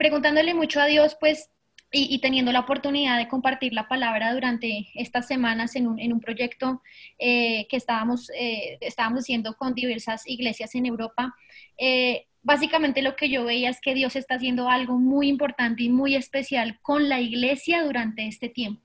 [0.00, 1.50] preguntándole mucho a Dios, pues,
[1.92, 6.80] y, teniendo la oportunidad de compartir la palabra durante estas semanas en un, proyecto
[7.18, 11.34] eh, que estábamos, eh, estábamos haciendo con diversas iglesias en Europa,
[11.76, 15.90] eh, básicamente lo que yo veía es que Dios está haciendo algo muy importante y
[15.90, 18.80] muy especial con la iglesia durante este tiempo.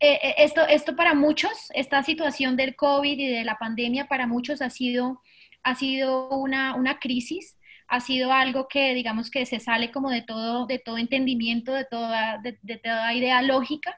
[0.00, 4.70] esto, esto para muchos, esta situación del COVID y de la pandemia para muchos ha
[4.70, 5.20] sido,
[5.62, 7.58] ha sido una, una crisis
[7.94, 11.84] ha sido algo que digamos que se sale como de todo, de todo entendimiento, de
[11.84, 13.96] toda, de, toda idea lógica.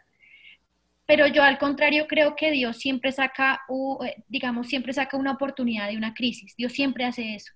[1.07, 3.63] Pero yo al contrario creo que Dios siempre saca,
[4.05, 6.55] eh, digamos, siempre saca una oportunidad de una crisis.
[6.57, 7.55] Dios siempre hace eso.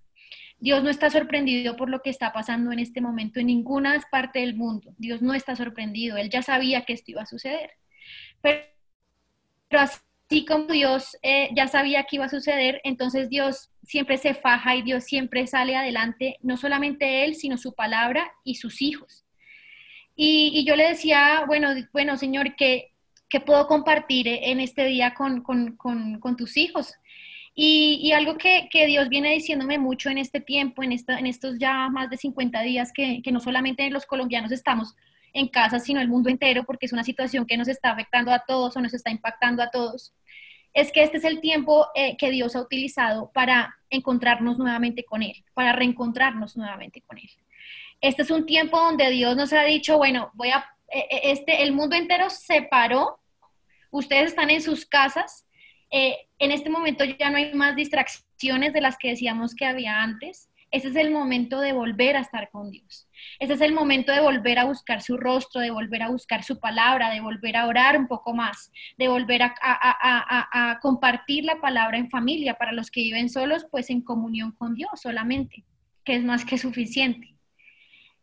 [0.59, 4.39] Dios no está sorprendido por lo que está pasando en este momento en ninguna parte
[4.39, 4.95] del mundo.
[4.97, 6.17] Dios no está sorprendido.
[6.17, 7.73] Él ya sabía que esto iba a suceder.
[8.41, 8.63] Pero,
[9.73, 14.77] así como Dios eh, ya sabía que iba a suceder, entonces Dios siempre se faja
[14.77, 19.25] y Dios siempre sale adelante, no solamente Él, sino su palabra y sus hijos.
[20.17, 22.93] Y, yo le decía, bueno, bueno Señor, ¿qué,
[23.47, 25.45] puedo compartir en este día con,
[26.37, 26.95] tus hijos?
[27.55, 31.89] Y, algo que, Dios viene diciéndome mucho en este tiempo, en, esta, en estos ya
[31.89, 34.95] más de 50 días, que, que no solamente los colombinos estamos
[35.33, 38.41] en casa, sino el mundo entero, porque es una situación que nos está afectando a
[38.47, 40.13] todos o nos está impactando a todos
[40.73, 45.23] es que este es el tiempo eh, que Dios ha utilizado para encontrarnos nuevamente con
[45.23, 47.31] Él, para reencontrarnos nuevamente con Él.
[48.01, 51.63] Este es un tiempo donde Dios nos ha dicho, bueno, voy a, eh, eh, este,
[51.63, 53.21] el mundo entero se paró,
[53.91, 55.47] ustedes están en sus casas,
[55.93, 60.49] en este momento ya no hay más distracciones de las que decíamos que había antes,
[60.71, 63.09] ese es el momento de volver a estar con Dios.
[63.41, 66.61] Ese es el momento de volver a buscar su rostro, de volver a buscar su
[66.61, 72.09] palabra, de volver a orar un poco más, de volver a, compartir la palabra en
[72.09, 72.55] familia.
[72.55, 75.65] Para los que viven solos, pues en comunión con Dios solamente,
[76.05, 77.35] que es más que suficiente.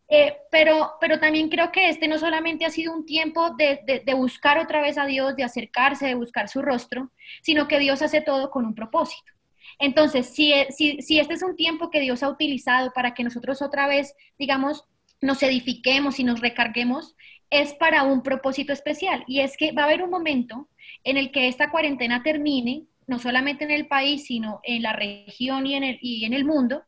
[0.10, 4.14] Eh, pero, pero también creo que este no solamente ha sido un tiempo de, de,
[4.14, 8.22] buscar otra vez a Dios, de acercarse, de buscar su rostro, sino que Dios hace
[8.22, 9.37] todo con un propósito.
[9.80, 13.88] Entonces, si, si, este es un tiempo que Dios ha utilizado para que nosotros otra
[13.88, 14.86] vez, digamos,
[15.22, 17.16] nos edifiquemos y nos recarguemos,
[17.50, 19.24] es para un propósito especial.
[19.28, 20.70] Y es que va a haber un momento
[21.04, 25.66] en el que esta cuarentena termine, no solamente en el país, sino en la región
[25.66, 26.84] y en el, y en el mundo,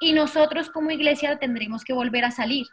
[0.00, 2.66] y nosotros como iglesia tendremos que volver a salir.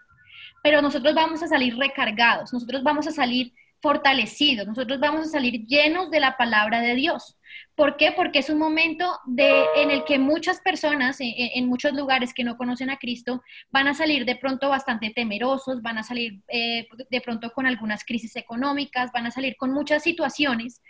[0.64, 5.66] Pero nosotros vamos a salir recargados, nosotros vamos a salir fortalecidos, nosotros vamos a salir
[5.66, 7.38] llenos de la palabra de Dios.
[7.76, 8.12] ¿Por qué?
[8.12, 12.58] Porque es un momento de, en el que muchas personas en, muchos lugares que no
[12.58, 17.22] conocen a Cristo van a salir de pronto bastante temerosos, van a salir eh, de
[17.22, 20.82] pronto con algunas crisis económicas, van a salir con muchas situaciones,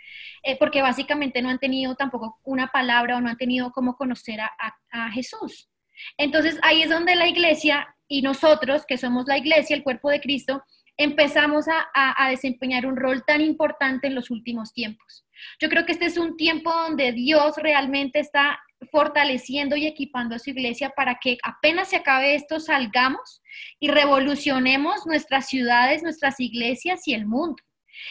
[0.42, 4.40] eh, porque básicamente no han tenido tampoco una palabra o no han tenido cómo conocer
[4.40, 4.50] a,
[4.90, 5.68] a Jesús.
[6.16, 10.20] Entonces ahí es donde la iglesia y nosotros, que somos la iglesia, el cuerpo de
[10.20, 10.64] Cristo,
[10.96, 15.24] empezamos a, desempeñar un rol tan importante en los últimos tiempos.
[15.60, 20.38] Yo creo que este es un tiempo donde Dios realmente está fortaleciendo y equipando a
[20.38, 23.42] su iglesia para que apenas se acabe esto salgamos
[23.78, 27.62] y revolucionemos nuestras ciudades, nuestras iglesias y el mundo.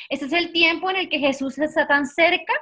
[0.09, 2.53] Este es el tiempo en el que Jesús está tan cerca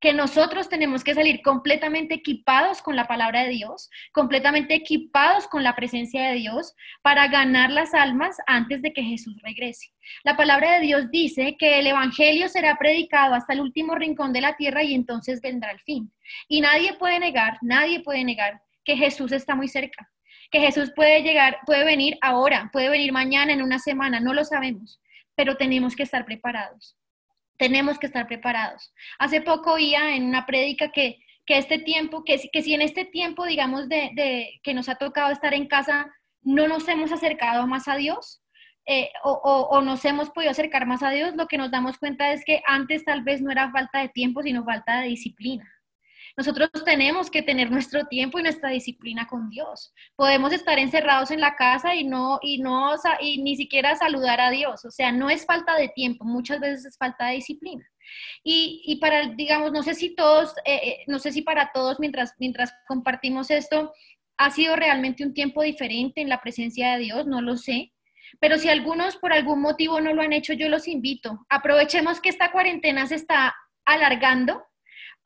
[0.00, 5.64] que nosotros tenemos que salir completamente equipados con la palabra de Dios, completamente equipados con
[5.64, 9.88] la presencia de Dios para ganar las almas antes de que Jesús regrese.
[10.22, 14.40] La palabra de Dios dice que el Evangelio será predicado hasta el último rincón de
[14.40, 16.12] la tierra y entonces vendrá el fin.
[16.48, 20.10] Y nadie puede negar, nadie puede negar que Jesús está muy cerca,
[20.50, 24.44] que Jesús puede llegar, puede venir ahora, puede venir mañana, en una semana, no lo
[24.44, 25.00] sabemos,
[25.34, 26.96] pero tenemos que estar preparados
[27.58, 28.92] tenemos que estar preparados.
[29.18, 33.46] Hace poco oía en una prédica que, este tiempo, que, que, si en este tiempo,
[33.46, 36.10] digamos, de, que nos ha tocado estar en casa,
[36.42, 38.42] no nos hemos acercado más a Dios
[38.90, 42.32] eh, o, o, nos hemos podido acercar más a Dios, lo que nos damos cuenta
[42.32, 45.70] es que antes tal vez no era falta de tiempo, sino falta de disciplina.
[46.38, 49.92] Nosotros tenemos que tener nuestro tiempo y nuestra disciplina con Dios.
[50.14, 54.52] Podemos estar encerrados en la casa y no y no y ni siquiera saludar a
[54.52, 57.84] Dios, o sea, no es falta de tiempo, muchas veces es falta de disciplina.
[58.44, 61.98] Y, y para, digamos, no sé si todos, eh, eh, no sé si para todos
[61.98, 63.92] mientras, mientras compartimos esto,
[64.36, 67.92] ha sido realmente un tiempo diferente en la presencia de Dios, no lo sé.
[68.38, 71.44] Pero si algunos por algún motivo no lo han hecho, yo los invito.
[71.48, 74.67] Aprovechemos que esta cuarentena se está alargando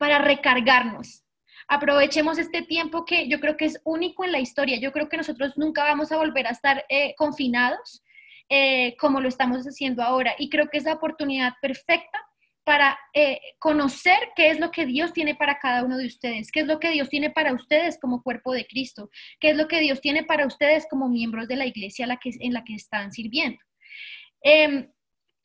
[0.03, 1.23] para recargarnos.
[1.69, 4.77] Aprovechemos este tiempo que yo creo que es único en la historia.
[4.77, 8.03] Yo creo que nosotros nunca vamos a volver a estar eh, confinados
[8.49, 10.35] eh, como lo estamos haciendo ahora.
[10.37, 12.21] Y creo que es la oportunidad perfecta
[12.65, 16.59] para eh, conocer qué es lo que Dios tiene para cada uno de ustedes, qué
[16.59, 19.09] es lo que Dios tiene para ustedes como cuerpo de Cristo,
[19.39, 22.63] qué es lo que Dios tiene para ustedes como miembros de la iglesia en la
[22.65, 23.59] que están sirviendo.
[24.41, 24.91] Em,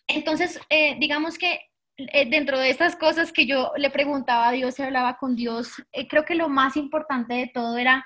[0.08, 0.58] entonces,
[0.98, 1.60] digamos que
[1.98, 5.82] eh, dentro de estas cosas que yo le preguntaba a Dios y hablaba con Dios,
[6.08, 8.04] creo que lo más importante de todo era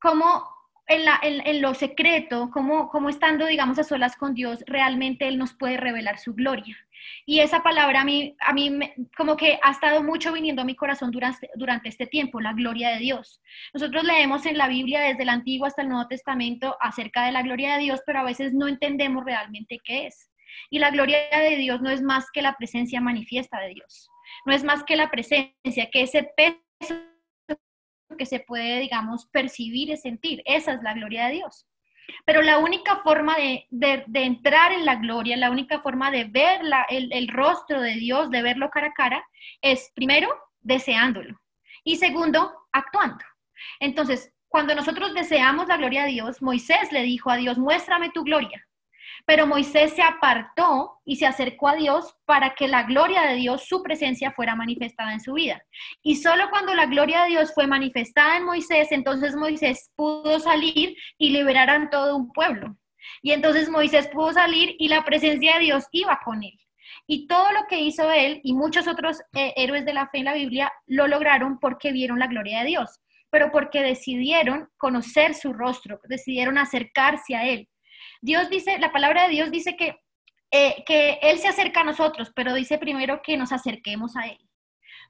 [0.00, 0.54] cómo
[0.86, 6.18] en, lo secreto, como estando, digamos, a solas con Dios, realmente Él nos puede revelar
[6.18, 6.76] su gloria.
[7.26, 8.78] Y esa palabra a mí, a mí
[9.16, 12.90] como que ha estado mucho viniendo a mi corazón durante, durante este tiempo, la gloria
[12.90, 13.40] de Dios.
[13.72, 17.42] Nosotros leemos en la Biblia desde el Antiguo hasta el Nuevo Testamento acerca de la
[17.42, 20.30] gloria de Dios, pero a veces no entendemos realmente qué es.
[20.70, 24.08] Y la gloria de Dios no es más que la presencia manifiesta de Dios.
[24.46, 26.94] No es más que la presencia, que ese peso
[28.18, 30.42] que se puede, digamos, percibir y sentir.
[30.44, 31.66] Esa es la gloria de Dios.
[32.26, 33.66] Pero la única forma de,
[34.14, 36.60] entrar en la gloria, la única forma de ver
[36.90, 39.26] el, el rostro de Dios, de verlo cara a cara,
[39.62, 40.28] es primero
[40.60, 41.40] deseándolo
[41.82, 43.24] y segundo actuando.
[43.80, 48.22] Entonces, cuando nosotros deseamos la gloria de Dios, Moisés le dijo a Dios, muéstrame tu
[48.22, 48.66] gloria.
[49.26, 53.64] Pero Moisés se apartó y se acercó a Dios para que la gloria de Dios,
[53.66, 55.62] su presencia, fuera manifestada en su vida.
[56.02, 60.96] Y solo cuando la gloria de Dios fue manifestada en Moisés, entonces Moisés pudo salir
[61.16, 62.76] y liberar a todo un pueblo.
[63.22, 66.58] Y entonces Moisés pudo salir y la presencia de Dios iba con él.
[67.06, 70.24] Y todo lo que hizo él y muchos otros eh, héroes de la fe en
[70.26, 73.00] la Biblia lo lograron porque vieron la gloria de Dios,
[73.30, 77.68] pero porque decidieron conocer su rostro, decidieron acercarse a él.
[78.24, 80.00] Dios dice, la palabra de Dios dice que,
[80.50, 84.38] eh, que Él se acerca a nosotros, pero dice primero que nos acerquemos a Él.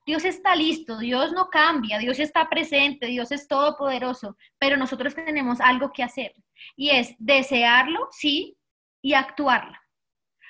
[0.05, 5.61] Dios está listo, Dios no cambia, Dios está presente, Dios es todopoderoso, pero nosotros tenemos
[5.61, 6.34] algo que hacer
[6.75, 8.58] y es desearlo, sí,
[9.00, 9.78] y actuarlo.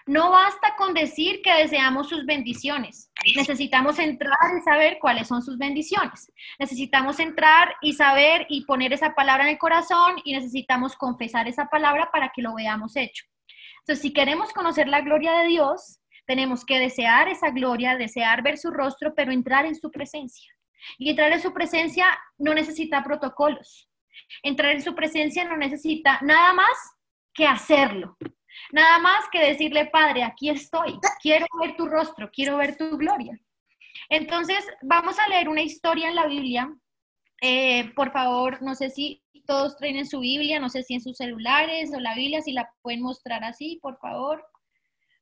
[0.07, 3.11] No basta con decir que deseamos sus bendiciones.
[3.37, 6.31] Necesitamos entrar y saber cuáles son sus bendiciones.
[6.59, 11.67] Necesitamos entrar y saber y poner esa palabra en el corazón y necesitamos confesar esa
[11.67, 13.25] palabra para que lo veamos hecho.
[13.81, 18.59] Entonces, si queremos conocer la gloria de Dios, tenemos que desear esa gloria, desear ver
[18.59, 20.53] su rostro, pero entrar en su presencia.
[20.99, 22.07] Y entrar en su presencia
[22.37, 23.89] no necesita protocolos.
[24.43, 26.77] Entrar en su presencia no necesita nada más
[27.33, 28.17] que hacerlo.
[28.73, 33.39] Nada más que decirle, Padre, aquí estoy, quiero ver tu rostro, quiero ver tu gloria.
[34.09, 36.75] Entonces, vamos a leer una historia en la Biblia.
[37.41, 41.01] Eh, por favor, no sé si todos traen en su Biblia, no sé si en
[41.01, 44.45] sus celulares o la Biblia, si la pueden mostrar así, por favor.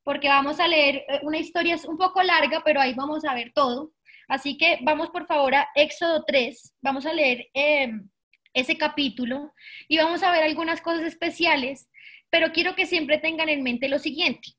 [0.05, 3.35] Porque vamos a leer eh, una historia, es un poco larga, pero ahí vamos a
[3.35, 3.93] ver todo.
[4.29, 7.93] Así que vamos por favor a Éxodo 3, vamos a leer eh,
[8.55, 9.53] ese capítulo
[9.89, 11.89] y vamos a ver algunas cosas especiales
[12.33, 14.55] pero quiero que siempre tengan en mente lo siguiente.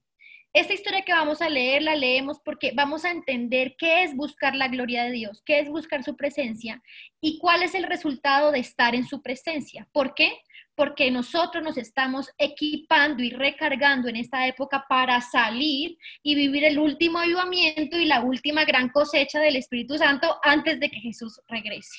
[0.54, 4.56] Esta historia que vamos a leer la leemos porque vamos a entender qué es buscar
[4.56, 6.84] la gloria de Dios, qué es buscar su presencia
[7.20, 9.88] y cuál es el resultado de estar en su presencia.
[9.92, 10.31] ¿Por qué?
[10.75, 16.78] Porque nosotros nos estamos equipando y recargando en esta época para salir y vivir el
[16.78, 21.98] último avivamiento y la última gran cosecha del Espíritu Santo antes de que Jesús regrese.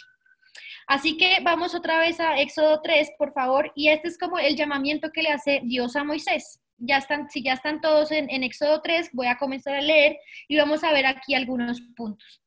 [0.87, 4.57] Así que vamos otra vez a Éxodo 3, por favor, y este es como el
[4.57, 6.61] llamamiento que le hace Dios a Moisés.
[6.77, 10.57] Ya están, si ya están todos en, Éxodo 3, voy a comenzar a leer y
[10.57, 12.43] vamos a ver aquí algunos puntos.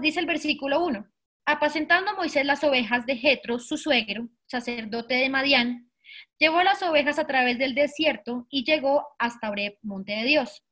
[0.00, 1.06] Dice el versículo 1.
[1.46, 5.90] Apacentando Moisés las ovejas de Jetro, su suegro, sacerdote de Madián,
[6.38, 10.62] llevó las ovejas a través del desierto y llegó hasta Oreb, monte de Dios.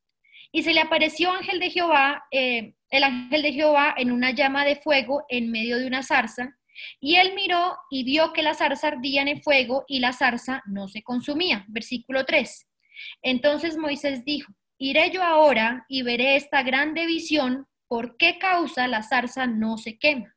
[0.52, 4.64] Y se le apareció ángel de Jehová, eh, el ángel de Jehová en una llama
[4.64, 6.55] de fuego en medio de una zarza,
[7.00, 10.62] y él miró y vio que la zarza ardía en el fuego y la zarza
[10.66, 11.64] no se consumía.
[11.68, 12.66] Versículo 3.
[13.22, 19.02] Entonces Moisés dijo, iré yo ahora y veré esta grande visión, ¿por qué causa la
[19.02, 20.34] zarza no se quema?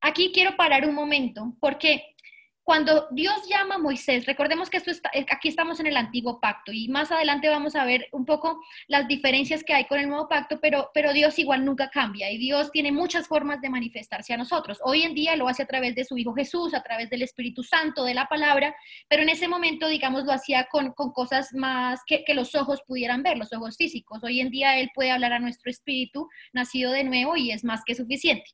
[0.00, 2.14] Aquí quiero parar un momento porque
[2.62, 6.40] cuando Dios llama a Moisés, recordemos que esto está, eh, aquí estamos en el antiguo
[6.40, 10.08] pacto y más adelante vamos a ver un poco las diferencias que hay con el
[10.08, 14.34] nuevo pacto, pero, pero Dios igual nunca cambia y Dios tiene muchas formas de manifestarse
[14.34, 14.78] a nosotros.
[14.84, 17.62] Hoy en día lo hace a través de su Hijo Jesús, a través del Espíritu
[17.62, 18.74] Santo, de la palabra,
[19.08, 22.82] pero en ese momento, digamos, lo hacía con, con cosas más que, que los ojos
[22.86, 24.22] pudieran ver, los ojos físicos.
[24.22, 27.82] Hoy en día Él puede hablar a nuestro espíritu nacido de nuevo y es más
[27.84, 28.50] que suficiente.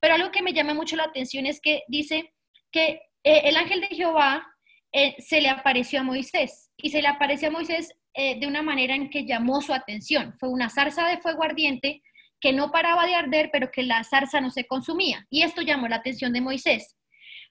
[0.00, 2.32] Pero algo que me llama mucho la atención es que dice
[2.70, 4.46] que eh, el ángel de Jehová
[4.92, 8.62] eh, se le apareció a Moisés y se le apareció a Moisés eh, de una
[8.62, 10.34] manera en que llamó su atención.
[10.38, 12.02] Fue una zarza de fuego ardiente
[12.40, 15.26] que no paraba de arder, pero que la zarza no se consumía.
[15.30, 16.96] Y esto llamó la atención de Moisés.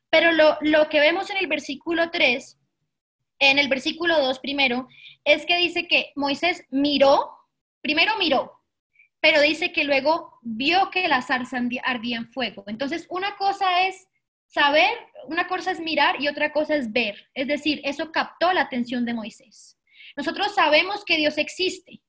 [0.10, 2.60] Pero lo, lo que vemos en el versículo 3
[3.40, 4.88] en el versículo 2 primero,
[5.24, 7.32] es que dice que Moisés miró,
[7.82, 8.62] primero miró,
[9.20, 12.64] pero dice que luego vio que la zarza ardía en fuego.
[12.68, 14.08] Entonces, una cosa es
[14.48, 14.90] saber,
[15.28, 17.30] una cosa es mirar y otra cosa es ver.
[17.34, 19.78] Es decir, eso captó la atención de Moisés.
[20.16, 22.02] Nosotros sabemos que Dios existe,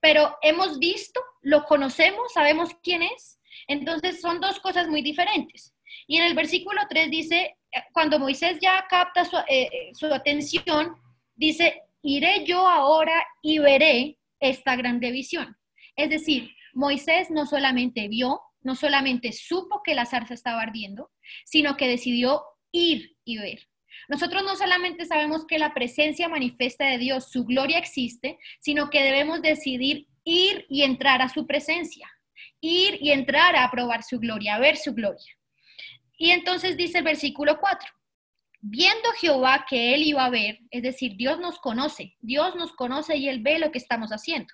[0.00, 3.38] pero hemos visto, lo conocemos, sabemos quién es.
[3.68, 5.74] Entonces, son dos cosas muy diferentes.
[6.06, 7.56] Y en el versículo 3 dice,
[7.92, 10.96] cuando Moisés ya capta su, eh, su atención,
[11.34, 15.56] dice, iré yo ahora y veré esta grande visión.
[15.96, 21.12] Es decir, Moisés no solamente vio, no solamente supo que la zarza estaba ardiendo,
[21.44, 22.42] sino que decidió
[22.72, 23.68] ir y ver.
[24.08, 29.04] Nosotros no solamente sabemos que la presencia manifiesta de Dios, su gloria existe, sino que
[29.04, 32.10] debemos decidir ir y entrar a su presencia,
[32.60, 35.32] ir y entrar a probar su gloria, a ver su gloria.
[36.18, 37.88] Y entonces dice el versículo 4,
[38.62, 43.16] viendo Jehová que él iba a ver, es decir, Dios nos conoce, Dios nos conoce
[43.16, 44.52] y él ve lo que estamos haciendo.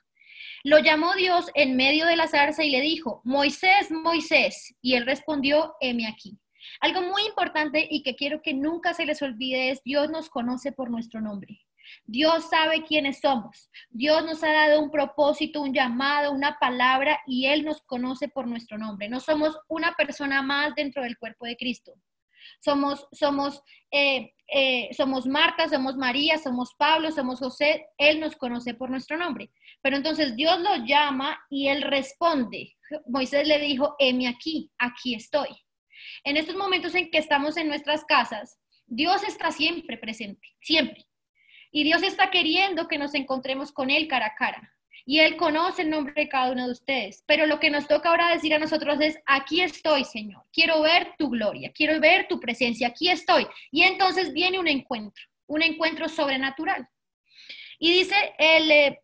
[0.64, 5.06] Lo llamó Dios en medio de la zarza y le dijo, Moisés, Moisés, y él
[5.06, 6.38] respondió, heme aquí.
[6.80, 10.72] Algo muy importante y que quiero que nunca se les olvide es, Dios nos conoce
[10.72, 11.60] por nuestro nombre.
[12.04, 13.70] Dios sabe quiénes somos.
[13.90, 18.46] Dios nos ha dado un propósito, un llamado, una palabra y Él nos conoce por
[18.46, 19.08] nuestro nombre.
[19.08, 21.94] No somos una persona más dentro del cuerpo de Cristo.
[22.60, 27.86] Somos, somos, eh, eh, somos Marta, somos María, somos Pablo, somos José.
[27.98, 29.50] Él nos conoce por nuestro nombre.
[29.80, 32.76] Pero entonces Dios lo llama y Él responde.
[33.06, 35.48] Moisés le dijo, heme aquí, aquí estoy.
[36.24, 41.06] En estos momentos en que estamos en nuestras casas, Dios está siempre presente, siempre.
[41.70, 44.71] Y Dios está queriendo que nos encontremos con Él cara a cara.
[45.04, 47.22] Y Él conoce el nombre de cada uno de ustedes.
[47.26, 50.44] Pero lo que nos toca ahora decir a nosotros es, aquí estoy, Señor.
[50.52, 53.46] Quiero ver tu gloria, quiero ver tu presencia, aquí estoy.
[53.70, 56.88] Y entonces viene un encuentro, un encuentro sobrenatural.
[57.78, 59.02] Y dice el eh,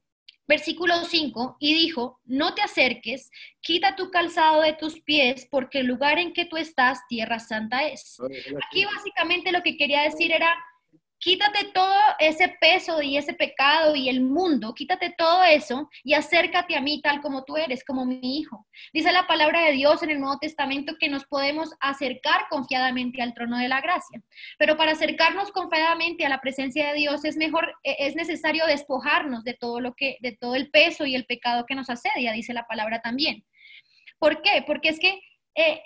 [0.48, 5.86] versículo 5, y dijo, no te acerques, quita tu calzado de tus pies, porque el
[5.86, 8.18] lugar en que tú estás, tierra santa es.
[8.66, 10.48] Aquí básicamente lo que quería decir era,
[11.20, 16.76] Quítate todo ese peso y ese pecado y el mundo, quítate todo eso y acércate
[16.76, 18.66] a mí tal como tú eres, como mi hijo.
[18.92, 23.34] Dice la palabra de Dios en el Nuevo Testamento que nos podemos acercar confiadamente al
[23.34, 24.22] trono de la gracia.
[24.58, 29.42] Pero para acercarnos confiadamente a la presencia de Dios es mejor, e, es necesario despojarnos
[29.42, 32.54] de todo lo que, de todo el peso y el pecado que nos asedia, dice
[32.54, 33.44] la palabra también.
[34.20, 34.62] ¿Por qué?
[34.64, 35.20] Porque es que
[35.56, 35.82] eh,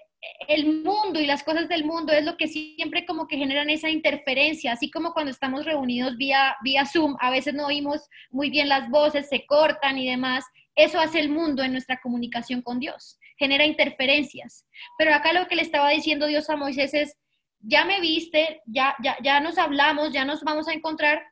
[0.49, 3.91] el mundo y las cosas del mundo es lo que siempre como que generan esa
[3.91, 8.69] interferencia, así como cuando estamos reunidos vía, vía Zoom, a veces no oímos muy bien
[8.69, 10.45] las voces, se cortan y demás.
[10.75, 14.67] Eso hace el mundo en nuestra comunicación con Dios, genera interferencias.
[14.97, 17.17] Pero acá lo que le estaba diciendo Dios a Moisés es,
[17.61, 21.23] ya me viste, ya, ya, ya nos hablamos, ya nos vamos a encontrar,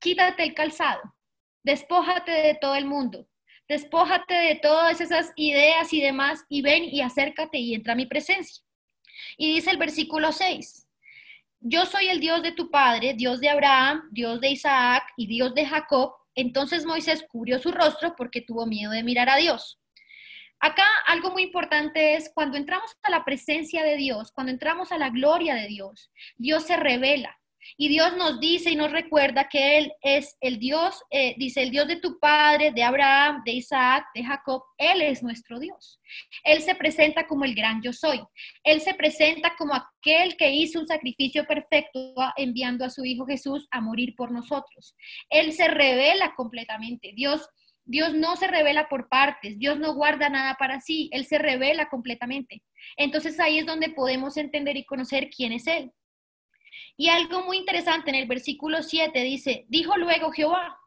[0.00, 1.00] quítate el calzado,
[1.62, 3.26] despójate de todo el mundo,
[3.68, 8.06] Despójate de todas esas ideas y demás y ven y acércate y entra a mi
[8.06, 8.62] presencia.
[9.36, 10.86] Y dice el versículo 6,
[11.60, 15.54] yo soy el Dios de tu padre, Dios de Abraham, Dios de Isaac y Dios
[15.54, 16.12] de Jacob.
[16.34, 19.80] Entonces Moisés cubrió su rostro porque tuvo miedo de mirar a Dios.
[20.60, 24.98] Acá algo muy importante es cuando entramos a la presencia de Dios, cuando entramos a
[24.98, 27.38] la gloria de Dios, Dios se revela.
[27.76, 31.70] Y Dios nos dice y nos recuerda que Él es el Dios, eh, dice el
[31.70, 34.62] Dios de tu padre, de Abraham, de Isaac, de Jacob.
[34.78, 36.00] Él es nuestro Dios.
[36.44, 38.20] Él se presenta como el gran yo soy.
[38.64, 43.66] Él se presenta como aquel que hizo un sacrificio perfecto enviando a su Hijo Jesús
[43.70, 44.94] a morir por nosotros.
[45.30, 47.12] Él se revela completamente.
[47.14, 47.48] Dios
[47.86, 51.88] Dios no se revela por partes, Dios no guarda nada para sí, Él se revela
[51.88, 52.62] completamente.
[52.96, 55.92] Entonces ahí es donde podemos entender y conocer quién es Él.
[56.96, 60.78] Y algo muy interesante en el versículo 7 dice, dijo luego Jehová,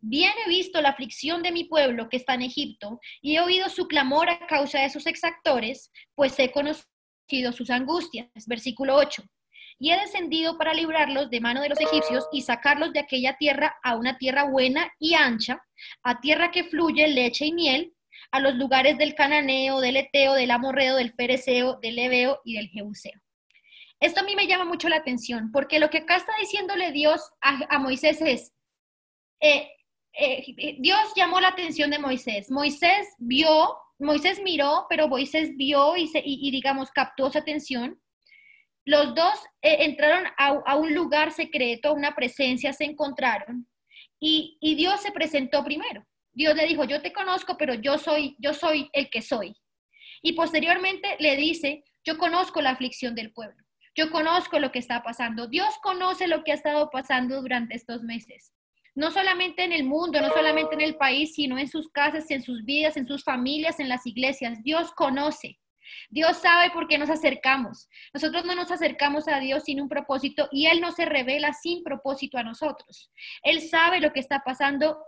[0.00, 3.68] bien he visto la aflicción de mi pueblo que está en Egipto y he oído
[3.68, 8.28] su clamor a causa de sus exactores, pues he conocido sus angustias.
[8.46, 9.22] Versículo 8.
[9.78, 13.76] Y he descendido para librarlos de mano de los egipcios y sacarlos de aquella tierra
[13.82, 15.60] a una tierra buena y ancha,
[16.04, 17.92] a tierra que fluye leche y miel,
[18.30, 22.68] a los lugares del cananeo, del eteo, del amorreo, del fereceo, del ebeo y del
[22.68, 23.20] jebuseo.
[24.02, 27.20] Esto a mí me llama mucho la atención, porque lo que acá está diciéndole Dios
[27.40, 28.52] a, Moisés es,
[29.40, 29.70] eh,
[30.18, 32.50] eh, Dios llamó la atención de Moisés.
[32.50, 38.02] Moisés vio, Moisés miró, pero Moisés vio y, digamos, captó su atención.
[38.84, 43.68] Los dos eh, entraron a, un lugar secreto, a una presencia, se encontraron
[44.18, 46.04] y, y Dios se presentó primero.
[46.32, 49.54] Dios le dijo, yo te conozco, pero yo soy, yo soy el que soy.
[50.22, 53.61] Y posteriormente le dice, yo conozco la aflicción del pueblo.
[53.94, 55.46] Yo conozco lo que está pasando.
[55.46, 58.52] Dios conoce lo que ha estado pasando durante estos meses.
[58.94, 62.42] No solamente en el mundo, no solamente en el país, sino en sus casas, en
[62.42, 64.62] sus vidas, en sus familias, en las iglesias.
[64.62, 65.58] Dios conoce.
[66.10, 67.88] Dios sabe por qué nos acercamos.
[68.14, 71.82] Nosotros no nos acercamos a Dios sin un propósito y Él no se revela sin
[71.82, 73.10] propósito a nosotros.
[73.42, 74.98] Él sabe lo que está pasando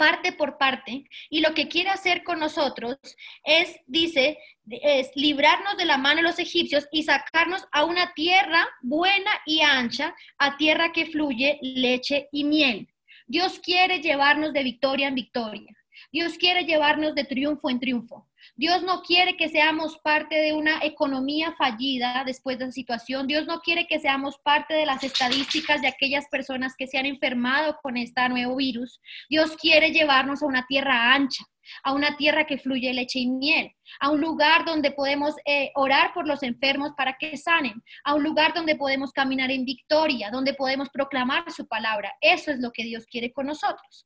[0.00, 2.96] parte por parte, y lo que quiere hacer con nosotros
[3.44, 4.38] es, dice,
[4.70, 9.60] es librarnos de la mano de los egipcios y sacarnos a una tierra buena y
[9.60, 12.88] ancha, a tierra que fluye leche y miel.
[13.26, 15.76] Dios quiere llevarnos de victoria en victoria.
[16.10, 18.29] Dios quiere llevarnos de triunfo en triunfo.
[18.60, 23.26] Dios no quiere que seamos parte de una economía fallida después de esa situación.
[23.26, 27.06] Dios no quiere que seamos parte de las estadísticas de aquellas personas que se han
[27.06, 29.00] enfermado con este nuevo virus.
[29.30, 31.42] Dios quiere llevarnos a una tierra ancha,
[31.84, 36.12] a una tierra que fluye leche y miel, a un lugar donde podemos eh, orar
[36.12, 40.52] por los enfermos para que sanen, a un lugar donde podemos caminar en victoria, donde
[40.52, 42.12] podemos proclamar su palabra.
[42.20, 44.04] Eso es lo que Dios quiere con nosotros.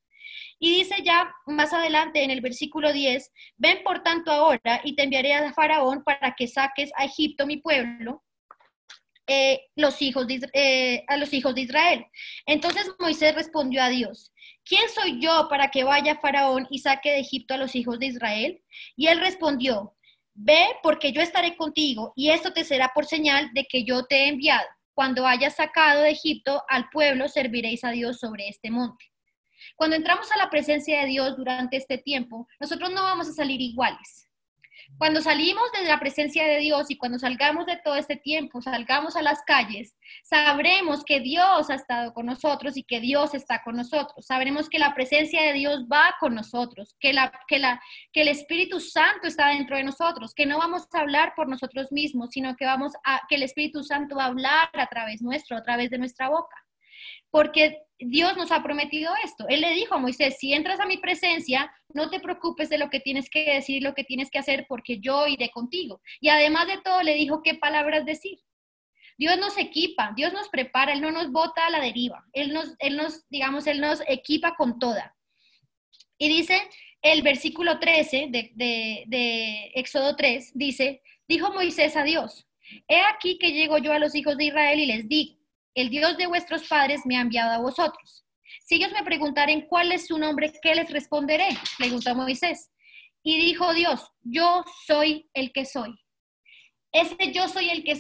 [0.59, 5.05] Y dice ya más adelante en el versículo 10, ven por tanto ahora y te
[5.05, 8.23] enviaré a Faraón para que saques a Egipto, mi pueblo,
[9.27, 12.07] eh, los hijos eh, a los hijos de Israel.
[12.45, 14.33] Entonces Moisés respondió a Dios,
[14.65, 18.07] ¿quién soy yo para que vaya Faraón y saque de Egipto a los hijos de
[18.07, 18.63] Israel?
[18.97, 19.97] Y él respondió,
[20.35, 24.25] ve porque yo estaré contigo y esto te será por señal de que yo te
[24.25, 24.67] he enviado.
[24.93, 29.07] Cuando hayas sacado de Egipto al pueblo, serviréis a Dios sobre este monte.
[29.77, 33.61] Cuando entramos a la presencia de Dios durante este tiempo, nosotros no vamos a salir
[33.61, 34.29] iguales.
[34.99, 39.17] Cuando salimos de la presencia de Dios y cuando salgamos de todo este tiempo, salgamos
[39.17, 43.77] a las calles, sabremos que Dios ha estado con nosotros y que Dios está con
[43.77, 44.27] nosotros.
[44.27, 49.77] Sabremos que la presencia de Dios va con nosotros, que, el Espíritu Santo está dentro
[49.77, 53.37] de nosotros, que no vamos a hablar por nosotros mismos, sino que, vamos a, que
[53.37, 56.57] el Espíritu Santo va a hablar a través nuestro, a través de nuestra boca
[57.31, 59.47] porque Dios nos ha prometido esto.
[59.49, 62.91] Él le dijo a Moisés, si entras a mi presencia, no te preocupes de lo
[62.91, 66.01] que tienes que decir, lo que tienes que hacer, porque yo iré contigo.
[66.21, 68.39] Y además de todo, le dijo qué palabras decir.
[69.17, 72.75] Dios nos equipa, Dios nos prepara, Él no nos bota a la deriva, Él nos,
[72.81, 75.15] Él nos, digamos, Él nos equipa con toda.
[76.19, 76.61] Y dice
[77.01, 82.49] el versículo 13 de, de, de Éxodo 3, dice, dijo Moisés a Dios,
[82.89, 85.44] he aquí que llego yo a los hijos de Israel y les digo,
[85.75, 88.25] el Dios de vuestros padres me ha enviado a vosotros.
[88.65, 91.49] Si ellos me preguntaren cuál es su nombre, ¿qué les responderé?
[91.79, 92.71] Preguntó Moisés.
[93.23, 95.99] Y dijo Dios, yo soy el que soy.
[96.93, 97.97] Ese yo soy el que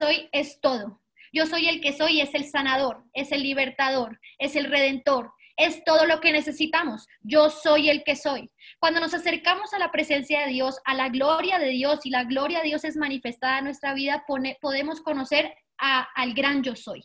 [0.00, 1.02] soy es todo.
[1.32, 5.82] Yo soy el que soy es el sanador, es el libertador, es el redentor, es
[5.84, 7.06] todo lo que necesitamos.
[7.22, 8.50] Yo soy el que soy.
[8.78, 12.24] Cuando nos acercamos a la presencia de Dios, a la gloria de Dios y la
[12.24, 14.24] gloria de Dios es manifestada en nuestra vida,
[14.60, 17.02] podemos conocer al gran yo soy,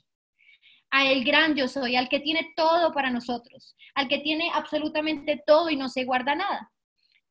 [0.92, 5.42] a el gran yo soy, al que tiene todo para nosotros, al que tiene absolutamente
[5.46, 6.72] todo y no se guarda nada.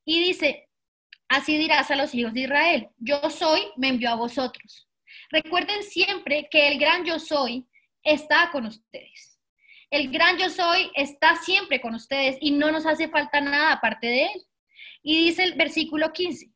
[0.04, 0.68] Y dice,
[1.28, 4.88] así dirás a los hijos de Israel, yo soy, me envió a vosotros.
[5.30, 7.66] Recuerden siempre que el gran yo soy
[8.02, 9.38] está con ustedes.
[9.90, 14.06] El gran yo soy está siempre con ustedes y no nos hace falta nada aparte
[14.06, 14.46] de él.
[15.02, 16.50] Y dice el versículo 15,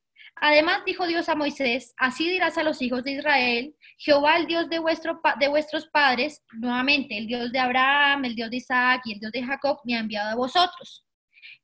[0.44, 4.68] Además dijo Dios a Moisés, así dirás a los hijos de Israel, Jehová el Dios
[4.68, 9.12] de, vuestro, de vuestros padres, nuevamente el Dios de Abraham, el Dios de Isaac y
[9.12, 11.06] el Dios de Jacob, me ha enviado a vosotros.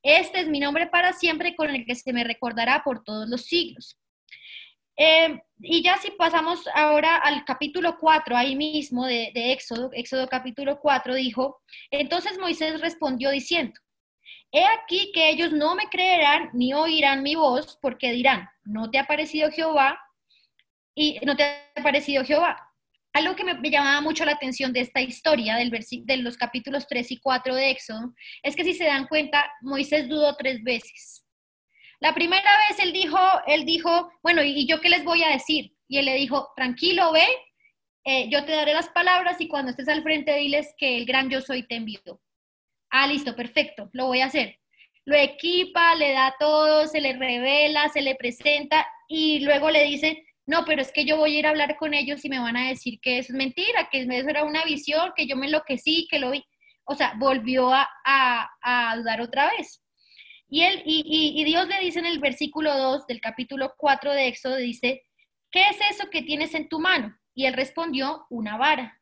[0.01, 3.47] Este es mi nombre para siempre con el que se me recordará por todos los
[3.47, 3.99] siglos.
[4.97, 10.29] Eh, y ya si pasamos ahora al capítulo 4, ahí mismo de, de Éxodo, Éxodo
[10.29, 11.61] capítulo 4, dijo,
[11.91, 13.75] entonces Moisés respondió diciendo,
[14.51, 18.99] He aquí que ellos no me creerán ni oirán mi voz, porque dirán, no te
[18.99, 20.01] ha parecido Jehová
[20.95, 22.57] y no te ha parecido Jehová.
[23.13, 27.11] Algo que me, llamaba mucho la atención de esta historia, del de los capítulos 3
[27.13, 31.25] y 4 de Éxodo, es que si se dan cuenta, Moisés dudó tres veces.
[32.01, 35.75] La primera vez él dijo, él dijo, bueno, ¿y yo qué les voy a decir?
[35.89, 37.27] Y él le dijo, tranquilo, ve,
[38.05, 41.29] eh, yo te daré las palabras y cuando estés al frente diles que el gran
[41.29, 42.21] yo soy te envío.
[42.91, 44.59] Ah, listo, perfecto, lo voy a hacer.
[45.05, 50.27] Lo equipa, le da todo, se le revela, se le presenta y luego le dice,
[50.49, 52.57] no, pero es que yo voy a ir a hablar con ellos y me van
[52.57, 56.07] a decir que eso es mentira, que eso era una visión, que yo me enloquecí,
[56.11, 56.43] que lo vi.
[56.85, 59.83] O sea, volvió a, dudar otra vez.
[60.49, 64.29] Y, él, y, y, Dios le dice en el versículo 2 del capítulo 4 de
[64.29, 65.05] Éxodo, dice,
[65.51, 67.15] ¿qué es eso que tienes en tu mano?
[67.35, 68.98] Y él respondió, una vara.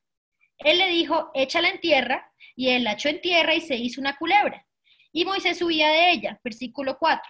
[0.58, 4.00] Él le dijo, échala en tierra, y él la echó en tierra y se hizo
[4.00, 4.66] una culebra.
[5.12, 7.22] Y Moisés subía de ella, versículo 4.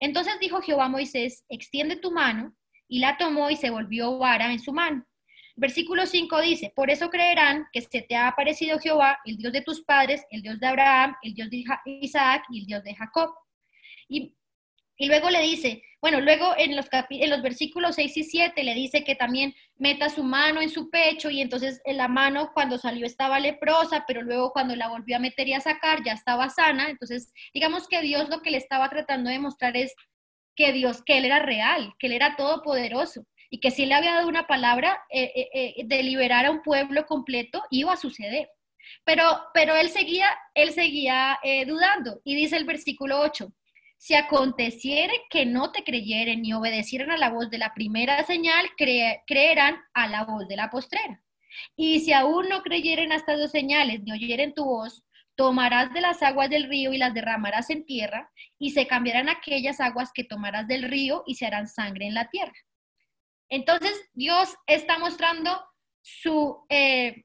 [0.00, 2.54] Entonces dijo Jehová a Moisés, extiende tu mano,
[2.88, 5.06] y la tomó y se volvió vara en su mano.
[5.56, 9.62] Versículo 5 dice, por eso creerán que se te ha aparecido Jehová, el Dios de
[9.62, 13.32] tus padres, el Dios de Abraham, el Dios de Isaac y el Dios de Jacob.
[14.08, 14.34] Y,
[14.98, 19.04] luego le dice, bueno, luego en los, en los versículos 6 y 7 le dice
[19.04, 23.06] que también meta su mano en su pecho y entonces en la mano cuando salió
[23.06, 26.90] estaba leprosa, pero luego cuando la volvió a meter y a sacar ya estaba sana.
[26.90, 29.94] Entonces, digamos que Dios lo que le estaba tratando de mostrar es
[30.54, 34.14] que Dios, que Él era real, que Él era todopoderoso y que si le había
[34.14, 38.50] dado una palabra eh, eh, eh, de liberar a un pueblo completo, iba a suceder.
[39.04, 39.22] Pero,
[39.54, 43.50] pero él seguía, él seguía dudando y dice el versículo 8,
[43.96, 48.66] si aconteciere que no te creyeren ni obedecieran a la voz de la primera señal,
[48.76, 51.22] creerán a la voz de la postrera.
[51.76, 55.04] Y si aún no creyeren a estas dos señales ni oyeren tu voz,
[55.36, 59.80] tomarás de las aguas del río y las derramarás en tierra, y se cambiarán aquellas
[59.80, 62.54] aguas que tomarás del río y se harán sangre en la tierra.
[63.48, 65.50] Entonces, Dios está mostrando
[66.02, 67.24] su, eh,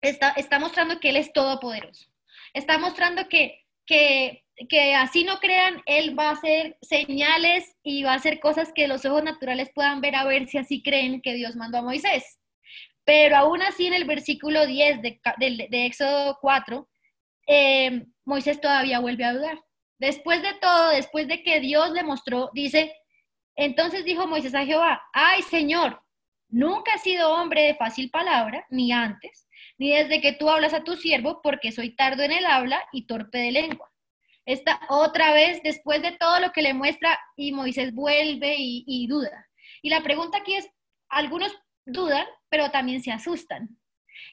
[0.00, 2.06] está, está, mostrando que Él es todopoderoso.
[2.52, 8.12] Está mostrando que, que, que así no crean, Él va a hacer señales y va
[8.12, 11.34] a hacer cosas que los ojos naturales puedan ver a ver si así creen que
[11.34, 12.38] Dios mandó a Moisés.
[13.04, 16.88] Pero aún así en el versículo 10 de, de, Éxodo 4,
[17.48, 19.60] eh, Moisés todavía vuelve a dudar.
[19.98, 22.94] Después de todo, después de que Dios le mostró, dice,
[23.56, 26.00] entonces dijo Moisés a Jehová, ay Señor,
[26.48, 30.84] nunca he sido hombre de fácil palabra, ni antes, ni desde que tú hablas a
[30.84, 33.93] tu siervo, porque soy tardo en el habla y torpe de lengua.
[34.46, 39.48] Esta otra vez, después de todo lo que le muestra, y Moisés vuelve y, duda.
[39.82, 40.68] Y la pregunta aquí es,
[41.08, 43.68] algunos dudan, pero también se asustan.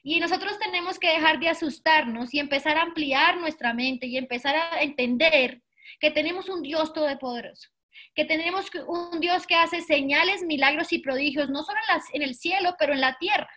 [0.03, 4.55] Y nosotros tenemos que dejar de asustarnos y empezar a ampliar nuestra mente y empezar
[4.55, 5.61] a entender
[5.99, 7.69] que tenemos un Dios todopoderoso
[8.15, 11.79] que tenemos un Dios que hace señales, milagros y prodigios, no solo
[12.13, 13.49] en, el cielo, pero en la tierra.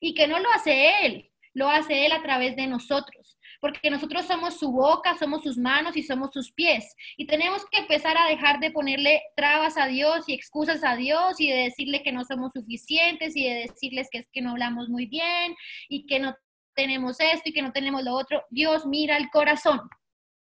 [0.00, 3.38] Y que no lo hace Él, lo hace Él a través de nosotros.
[3.60, 6.94] Porque nosotros somos su boca, somos sus manos y somos sus pies.
[7.16, 11.40] Y tenemos que empezar a dejar de ponerle trabas a Dios y excusas a Dios
[11.40, 14.88] y de decirle que no somos suficientes y de decirles que es que no hablamos
[14.88, 15.54] muy bien
[15.88, 16.34] y que no
[16.74, 18.42] tenemos esto y que no tenemos lo otro.
[18.50, 19.80] Dios mira el corazón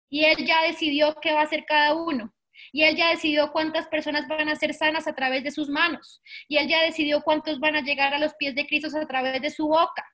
[0.09, 2.33] y Él ya decidió qué va a hacer cada uno.
[2.73, 6.21] Y Él ya decidió cuántas personas van a ser sanas a través de sus manos.
[6.49, 9.41] Y Él ya decidió cuántos van a llegar a los pies de Cristo a través
[9.41, 10.05] de su boca.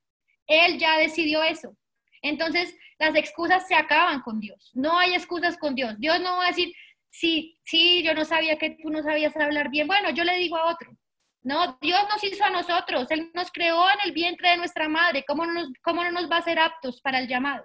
[0.47, 1.77] Él ya decidió eso.
[2.23, 4.71] Entonces, las excusas se acaban con Dios.
[4.75, 5.99] No hay excusas con Dios.
[5.99, 6.73] Dios no va a decir,
[7.11, 9.87] sí, sí, yo no sabía que tú no sabías hablar bien.
[9.87, 10.97] Bueno, yo le digo a otro.
[11.43, 13.11] No, Dios nos hizo a nosotros.
[13.11, 15.25] Él nos creó en el vientre de nuestra madre.
[15.27, 17.65] ¿Cómo no nos, cómo no nos va a ser aptos para el llamado?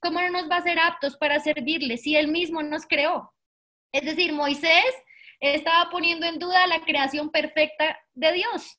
[0.00, 3.32] ¿Cómo no nos va a ser aptos para servirle si Él mismo nos creó?
[3.92, 4.94] Es decir, Moisés
[5.40, 8.78] estaba poniendo en duda la creación perfecta de Dios.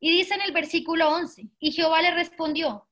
[0.00, 2.88] Y dice en el versículo 11, y Jehová le respondió,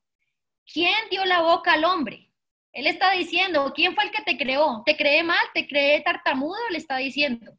[0.73, 2.31] ¿quién dio la boca al hombre?
[2.73, 4.83] Él está diciendo, ¿quién fue el que te creó?
[4.87, 5.45] ¿Te creé mal?
[5.53, 6.57] ¿Te creé tartamudo?
[6.71, 7.53] Le está diciendo.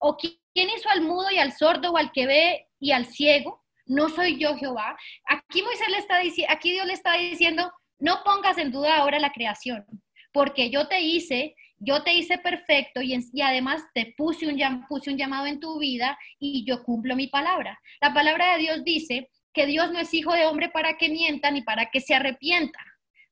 [0.00, 3.64] ¿O quién hizo al mudo y al sordo o al que ve y al ciego?
[3.86, 4.96] No soy yo Jehová.
[5.24, 9.18] Aquí Moisés le está diciendo, aquí Dios le está diciendo, no pongas en duda ahora
[9.18, 9.84] la creación,
[10.32, 15.16] porque yo te hice yo te hice perfecto y, además te puse un, puse un
[15.16, 17.80] llamado en tu vida y yo cumplo mi palabra.
[18.00, 21.50] La palabra de Dios dice que Dios no es hijo de hombre para que mienta
[21.50, 22.78] ni para que se arrepienta.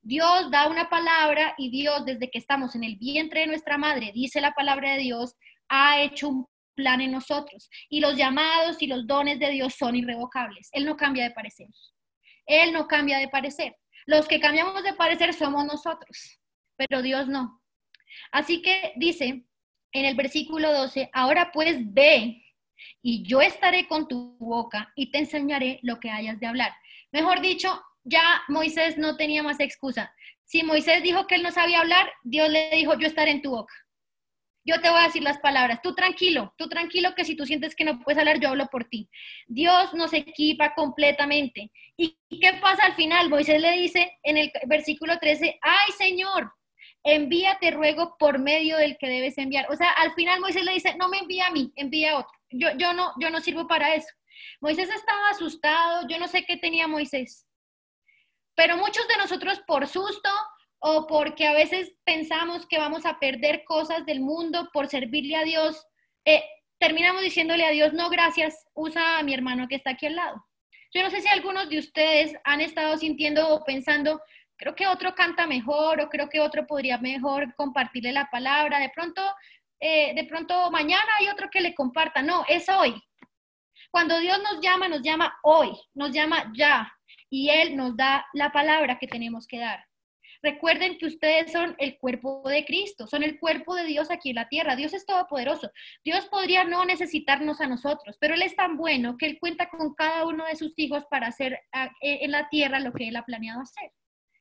[0.03, 4.11] Dios da una palabra y Dios desde que estamos en el vientre de nuestra madre,
[4.13, 5.37] dice la palabra de Dios,
[5.69, 7.71] ha hecho un plan en nosotros.
[7.89, 10.69] Y los llamados y los dones de Dios son irrevocables.
[10.73, 11.69] Él no cambia de parecer.
[12.45, 13.77] Él no cambia de parecer.
[14.07, 16.41] Los que cambiamos de parecer somos nosotros,
[16.75, 17.63] pero Dios no.
[18.33, 19.45] Así que dice
[19.93, 22.43] en el versículo 12, ahora pues ve
[23.03, 26.73] y yo estaré con tu boca y te enseñaré lo que hayas de hablar.
[27.13, 30.13] Mejor dicho, ya Moisés no tenía más excusa.
[30.45, 33.51] Si Moisés dijo que él no sabía hablar, Dios le dijo, yo estaré en tu
[33.51, 33.75] boca.
[34.65, 35.81] Yo te voy a decir las palabras.
[35.81, 38.85] Tú tranquilo, tú tranquilo que si tú sientes que no puedes hablar, yo hablo por
[38.85, 39.09] ti.
[39.47, 41.71] Dios nos equipa completamente.
[41.97, 43.31] ¿Y qué pasa al final?
[43.31, 46.53] Moisés le dice en el versículo 13, ay Señor,
[47.05, 49.71] envíate ruego por medio del que debes enviar.
[49.71, 52.37] O sea, al final Moisés le dice, no me envía a mí, envía a otro.
[52.59, 54.09] Yo, yo, no, yo no sirvo para eso.
[54.61, 57.47] Moisés estaba asustado, yo no sé qué tenía Moisés.
[58.55, 60.31] Pero muchos de nosotros por susto
[60.79, 65.45] o porque a veces pensamos que vamos a perder cosas del mundo por servirle a
[65.45, 65.87] Dios,
[66.25, 66.45] eh,
[66.79, 70.45] terminamos diciéndole a Dios, no, gracias, usa a mi hermano que está aquí al lado.
[70.93, 74.21] Yo no sé si algunos de ustedes han estado sintiendo o pensando,
[74.57, 78.79] creo que otro canta mejor o creo que otro podría mejor compartirle la palabra.
[78.79, 79.23] De pronto,
[79.81, 82.23] eh, de pronto mañana hay otro que le comparta.
[82.23, 83.01] No, es hoy.
[83.91, 86.93] Cuando Dios nos llama, nos llama hoy, nos llama ya,
[87.31, 89.85] y Él nos da la palabra que tenemos que dar.
[90.43, 94.37] Recuerden que ustedes son el cuerpo de Cristo, son el cuerpo de Dios aquí en
[94.37, 94.77] la tierra.
[94.77, 95.71] Dios es todopoderoso.
[96.05, 99.95] Dios podría no necesitarnos a nosotros, pero Él es tan bueno que Él cuenta con
[99.95, 103.25] cada uno de sus hijos para hacer eh, en la tierra lo que Él ha
[103.25, 103.91] planeado hacer.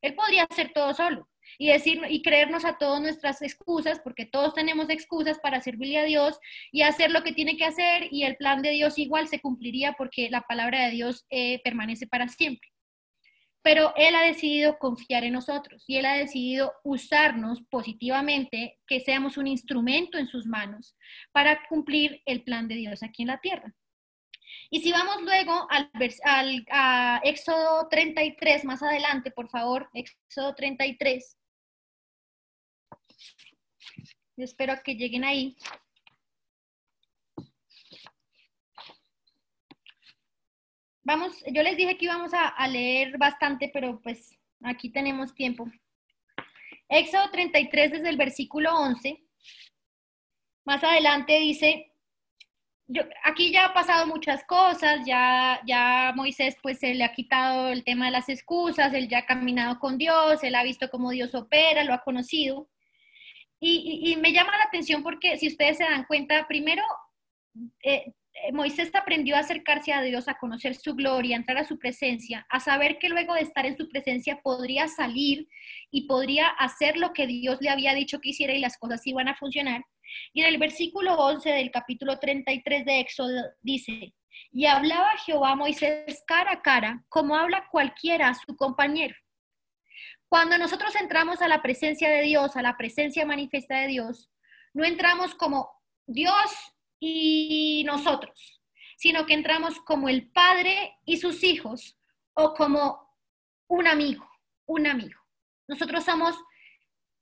[0.02, 4.54] Él podría hacer todo solo y decir y creernos a todas nuestras excusas, porque todos
[4.54, 6.40] tenemos excusas para servirle a Dios
[6.72, 9.94] y hacer lo que tiene que hacer y el plan de Dios igual se cumpliría
[9.94, 12.70] porque la palabra de Dios eh, permanece para siempre
[13.66, 19.38] pero Él ha decidido confiar en nosotros y Él ha decidido usarnos positivamente, que seamos
[19.38, 20.96] un instrumento en sus manos
[21.32, 23.74] para cumplir el plan de Dios aquí en la tierra.
[24.70, 25.92] Y si vamos luego al,
[26.24, 31.38] al a Éxodo 33, más adelante, por favor, Éxodo 33.
[34.38, 35.56] espero que lleguen ahí.
[41.06, 45.72] Vamos, yo les dije que íbamos a, leer bastante, pero pues aquí tenemos tiempo.
[46.90, 49.24] Éxodo 33 desde el versículo 11.
[50.66, 51.92] Más adelante dice,
[53.24, 57.84] aquí ya ha pasado muchas cosas, ya, ya Moisés pues se le ha quitado el
[57.84, 61.34] tema de las excusas, él ya ha caminado con Dios, él ha visto cómo Dios
[61.34, 62.70] opera, lo ha conocido.
[63.60, 66.84] Y, y, me llama la atención porque si ustedes se dan cuenta, primero,
[67.84, 71.64] eh, eh, Moisés aprendió a acercarse a Dios, a conocer su gloria, a entrar a
[71.64, 75.48] su presencia, a saber que luego de estar en su presencia podría salir
[75.90, 79.30] y podría hacer lo que Dios le había dicho que hiciera y las cosas iban
[79.30, 79.84] a funcionar.
[80.34, 84.14] Y en el versículo 11 del capítulo 33 de Éxodo dice,
[84.52, 89.16] y hablaba Jehová Moisés cara a cara, como habla cualquiera a su compañero.
[90.28, 94.30] Cuando nosotros entramos a la presencia de Dios, a la presencia manifiesta de Dios,
[94.74, 95.70] no entramos como
[96.06, 96.52] Dios
[97.00, 98.62] y nosotros,
[98.98, 101.98] sino que entramos como el padre y sus hijos
[102.34, 103.06] o como
[103.68, 104.30] un amigo,
[104.66, 105.20] un amigo.
[105.68, 106.36] Nosotros somos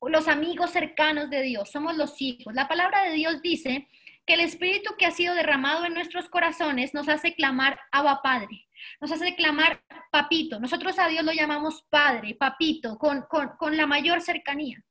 [0.10, 2.54] los amigos cercanos de Dios, somos los hijos.
[2.54, 3.88] La palabra de Dios dice
[4.26, 8.68] que el Espíritu que ha sido derramado en nuestros corazones nos hace clamar Abba Padre,
[9.02, 10.60] nos hace clamar Papito.
[10.60, 14.84] Nosotros a Dios lo llamamos Padre, Papito, con, con, con la mayor cercanía.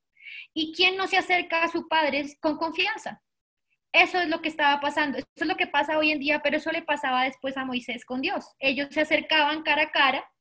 [0.54, 3.22] ¿Y quién no se acerca a su Padre con confianza?
[3.92, 6.56] Eso es lo que estaba pasando, eso es lo que pasa hoy en día, pero
[6.56, 8.46] eso le pasaba después a Moisés con Dios.
[8.58, 10.31] Ellos se acercaban cara a cara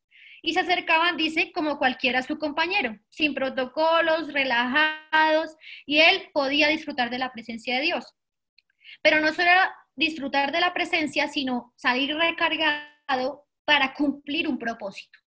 [0.42, 7.10] y se acercaban, dice, como cualquiera su compañero, sin protocolos, relajados, y él podía disfrutar
[7.10, 8.06] de la presencia de Dios.
[9.02, 9.52] Pero no solo
[9.96, 15.20] disfrutar de la presencia, sino salir recargado para cumplir un propósito.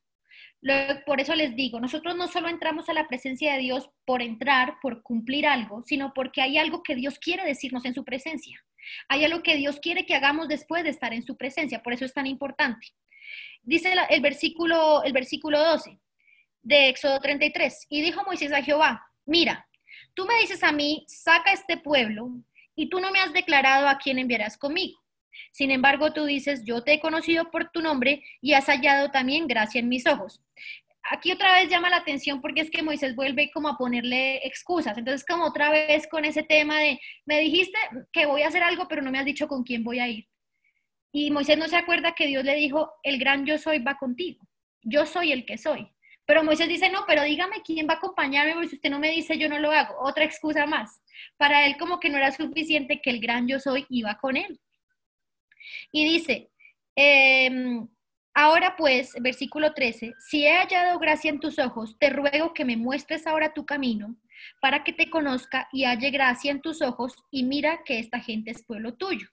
[1.05, 4.79] Por eso les digo, nosotros no solo entramos a la presencia de Dios por entrar,
[4.81, 8.65] por cumplir algo, sino porque hay algo que Dios quiere decirnos en su presencia.
[9.09, 12.05] Hay algo que Dios quiere que hagamos después de estar en su presencia, por eso
[12.05, 12.89] es tan importante.
[13.63, 15.99] Dice el versículo, el versículo 12
[16.63, 19.69] de Éxodo 33, y dijo Moisés a Jehová, mira,
[20.15, 22.31] tú me dices a mí, saca este pueblo,
[22.75, 24.99] y tú no me has declarado a quién enviarás conmigo.
[25.53, 29.47] Sin embargo, tú dices, yo te he conocido por tu nombre y has hallado también
[29.47, 30.41] gracia en mis ojos.
[31.11, 34.97] Aquí otra vez llama la atención porque es que Moisés vuelve como a ponerle excusas.
[34.97, 37.79] Entonces, como otra vez con ese tema de, me dijiste
[38.13, 40.27] que voy a hacer algo, pero no me has dicho con quién voy a ir.
[41.17, 44.45] Y Moisés no se acuerda que Dios le dijo, el gran yo soy va contigo.
[44.83, 45.89] Yo soy el que soy.
[46.27, 49.11] Pero Moisés dice, no, pero dígame quién va a acompañarme, porque si usted no me
[49.13, 49.95] dice, yo no lo hago.
[50.01, 51.01] Otra excusa más.
[51.37, 54.59] Para él como que no era suficiente que el gran yo soy iba con él.
[55.93, 56.51] Y dice,
[56.97, 57.87] em,
[58.35, 62.77] ahora pues, versículo 13, si he hallado gracia en tus ojos, te ruego que me
[62.77, 64.17] muestres ahora tu camino
[64.61, 68.51] para que te conozca y halle gracia en tus ojos y mira que esta gente
[68.51, 69.29] es pueblo tuyo.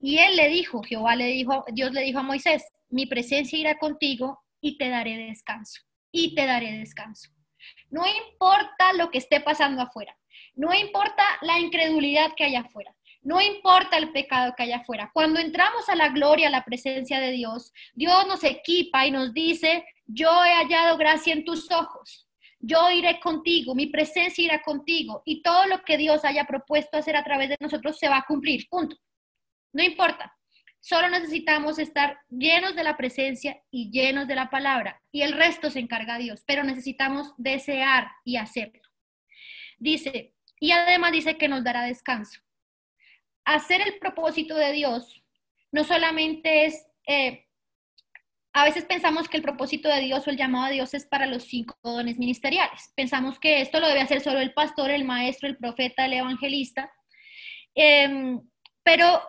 [0.00, 3.78] Y él le dijo, Jehová le dijo, Dios le dijo a Moisés, mi presencia irá
[3.78, 5.82] contigo y te daré descanso,
[6.12, 7.30] y te daré descanso.
[7.90, 10.16] No importa lo que esté pasando afuera,
[10.54, 15.10] no importa la incredulidad que haya afuera, no importa el pecado que haya afuera.
[15.12, 19.34] Cuando entramos a la gloria, a la presencia de Dios, Dios nos equipa y nos
[19.34, 22.26] dice, yo he hallado gracia en tus ojos.
[22.60, 27.14] Yo iré contigo, mi presencia irá contigo y todo lo que Dios haya propuesto hacer
[27.14, 28.68] a través de nosotros se va a cumplir.
[28.68, 28.96] Punto.
[29.72, 30.34] No importa.
[30.80, 35.70] Solo necesitamos estar llenos de la presencia y llenos de la palabra y el resto
[35.70, 38.80] se encarga Dios, pero necesitamos desear y hacerlo.
[39.78, 42.40] Dice, y además dice que nos dará descanso
[43.48, 45.24] hacer el propósito de Dios
[45.72, 47.46] no solamente es, eh,
[48.52, 51.26] a veces pensamos que el propósito de Dios o el llamado a Dios es para
[51.26, 52.92] los cinco dones ministeriales.
[52.94, 56.90] Pensamos que esto lo debe hacer solo el pastor, el maestro, el profeta, el evangelista.
[57.74, 58.40] Em,
[58.82, 59.22] pero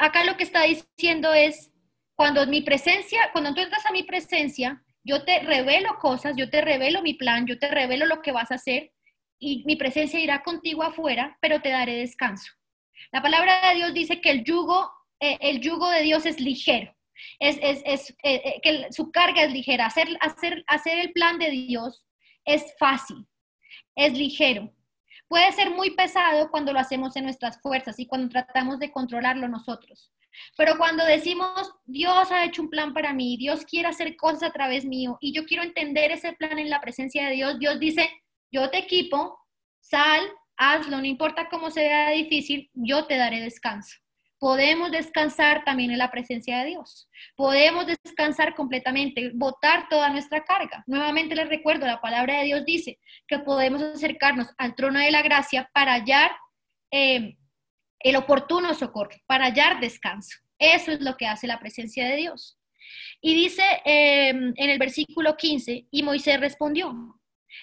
[0.00, 1.70] acá lo que está diciendo es,
[2.16, 6.60] cuando mi presencia, cuando tú entras a mi presencia, yo te revelo cosas, yo te
[6.60, 8.92] revelo mi plan, yo te revelo lo que vas a hacer
[9.38, 12.52] y mi presencia irá contigo afuera, pero te daré descanso.
[13.12, 16.94] La palabra de Dios dice que el yugo, eh, el yugo de Dios es ligero,
[17.38, 19.86] es, es, eh, eh, que su carga es ligera.
[19.86, 22.04] Hacer, hacer, hacer el plan de Dios
[22.44, 23.26] es fácil,
[23.96, 24.70] es ligero.
[25.30, 29.46] Puede ser muy pesado cuando lo hacemos en nuestras fuerzas y cuando tratamos de controlarlo
[29.46, 30.10] nosotros.
[30.56, 34.52] Pero cuando decimos, Dios ha hecho un plan para mí, Dios quiere hacer cosas a
[34.52, 38.10] través mío y yo quiero entender ese plan en la presencia de Dios, Dios dice,
[38.50, 39.38] yo te equipo,
[39.78, 40.20] sal,
[40.56, 43.98] hazlo, no importa cómo sea difícil, yo te daré descanso.
[44.40, 47.10] Podemos descansar también en la presencia de Dios.
[47.36, 50.82] Podemos descansar completamente, botar toda nuestra carga.
[50.86, 52.98] Nuevamente les recuerdo, la palabra de Dios dice
[53.28, 56.32] que podemos acercarnos al trono de la gracia para hallar
[56.90, 57.36] eh,
[57.98, 60.38] el oportuno socorro, para hallar descanso.
[60.58, 62.58] Eso es lo que hace la presencia de Dios.
[63.20, 66.94] Y dice eh, en el versículo 15, y Moisés respondió,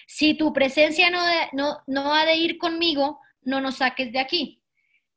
[0.06, 1.20] si tu presencia no,
[1.54, 4.62] no, no ha de ir conmigo, no nos saques de aquí.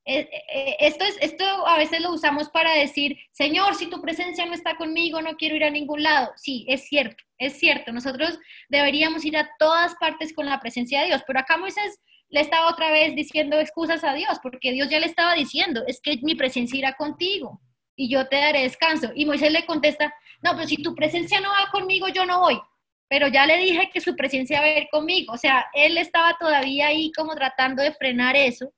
[0.03, 4.45] Eh, eh, esto, es, esto a veces lo usamos para decir, Señor, si tu presencia
[4.45, 6.31] no está conmigo, no quiero ir a ningún lado.
[6.35, 7.91] Sí, es cierto, es cierto.
[7.91, 12.41] Nosotros deberíamos ir a todas partes con la presencia de Dios, pero acá Moisés le
[12.41, 16.17] estaba otra vez diciendo excusas a Dios, porque Dios ya le estaba diciendo, es que
[16.23, 17.61] mi presencia irá contigo
[17.95, 19.11] y yo te daré descanso.
[19.13, 22.59] Y Moisés le contesta, no, pero si tu presencia no va conmigo, yo no voy.
[23.07, 25.33] Pero ya le dije que su presencia va a ir conmigo.
[25.33, 28.73] O sea, él estaba todavía ahí como tratando de frenar eso.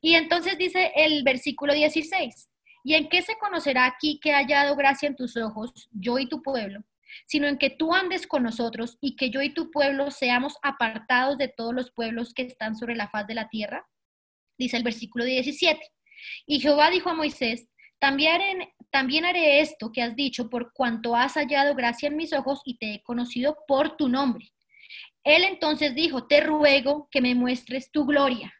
[0.00, 2.50] Y entonces dice el versículo 16,
[2.84, 6.28] ¿y en qué se conocerá aquí que haya dado gracia en tus ojos, yo y
[6.28, 6.80] tu pueblo?
[7.26, 11.38] sino en que tú andes con nosotros y que yo y tu pueblo seamos apartados
[11.38, 13.86] de todos los pueblos que están sobre la faz de la tierra?
[14.58, 15.80] Dice el versículo 17.
[16.46, 21.16] Y Jehová dijo a Moisés, también haré, también haré esto que has dicho por cuanto
[21.16, 24.52] has hallado gracia en mis ojos y te he conocido por tu nombre.
[25.24, 28.52] Él entonces dijo, te ruego que me muestres tu gloria.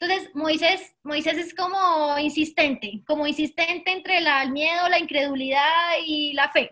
[0.00, 6.32] Entonces, Moisés, Moisés es como insistente, como insistente entre la, el miedo, la incredulidad y
[6.34, 6.70] la fe.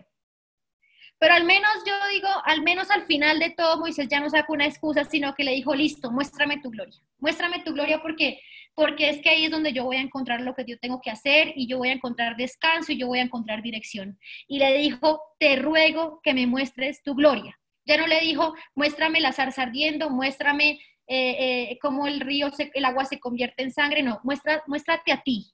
[1.19, 4.53] Pero al menos yo digo, al menos al final de todo, Moisés ya no sacó
[4.53, 6.95] una excusa, sino que le dijo, listo, muéstrame tu gloria.
[7.17, 8.39] Muéstrame tu gloria porque,
[8.75, 11.09] porque es que ahí es donde yo voy a encontrar lo que yo tengo que
[11.09, 14.19] hacer y yo voy a encontrar descanso y yo voy a encontrar dirección.
[14.47, 17.59] Y le dijo, te ruego que me muestres tu gloria.
[17.85, 22.85] Ya no le dijo, muéstrame la zarza ardiendo, muéstrame eh, eh, cómo el río, el
[22.85, 24.03] agua se convierte en sangre.
[24.03, 25.51] No, muestra, muéstrate a ti.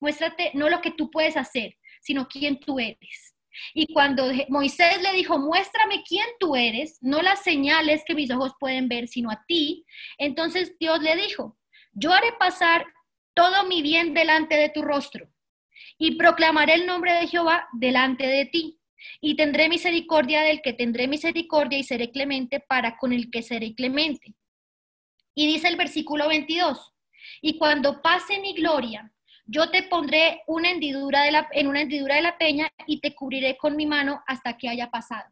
[0.00, 3.34] Muéstrate no lo que tú puedes hacer, sino quién tú eres.
[3.74, 8.52] Y cuando Moisés le dijo, muéstrame quién tú eres, no las señales que mis ojos
[8.58, 9.84] pueden ver, sino a ti,
[10.18, 11.58] entonces Dios le dijo,
[11.92, 12.86] yo haré pasar
[13.34, 15.28] todo mi bien delante de tu rostro
[15.98, 18.78] y proclamaré el nombre de Jehová delante de ti.
[19.20, 23.74] Y tendré misericordia del que tendré misericordia y seré clemente para con el que seré
[23.74, 24.34] clemente.
[25.34, 26.92] Y dice el versículo 22,
[27.40, 29.12] y cuando pase mi gloria,
[29.46, 33.14] yo te pondré una hendidura de la, en una hendidura de la peña y te
[33.14, 35.28] cubriré con mi mano hasta que haya pasado.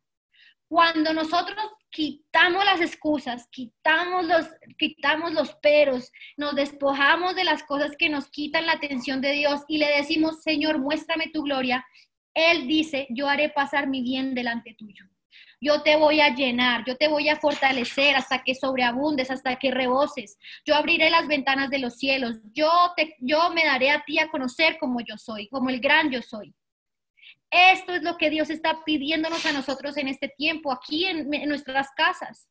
[0.66, 1.56] Cuando nosotros
[1.90, 8.28] quitamos las excusas, quitamos los, quitamos los peros, nos despojamos de las cosas que nos
[8.28, 11.86] quitan la atención de Dios y le decimos, Señor, muéstrame tu gloria,
[12.34, 15.06] Él dice, yo haré pasar mi bien delante tuyo
[15.60, 19.70] yo te voy a llenar, yo te voy a fortalecer hasta que sobreabundes, hasta que
[19.70, 20.38] reboses.
[20.64, 24.28] Yo abriré las ventanas de los cielos, yo, te, yo me daré a ti a
[24.28, 26.54] conocer como yo soy, como el gran yo soy.
[27.50, 31.88] Esto es lo que Dios está pidiéndonos a nosotros en este tiempo, aquí en, nuestras
[31.96, 32.48] casas.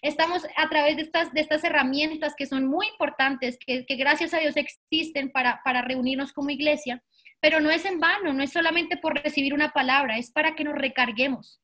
[0.00, 4.32] Estamos a través de estas, de estas herramientas que son muy importantes, que, que gracias
[4.32, 7.02] a Dios existen para, para reunirnos como iglesia,
[7.40, 10.64] pero no es en vano, no es solamente por recibir una palabra, es para que
[10.64, 11.60] nos recarguemos,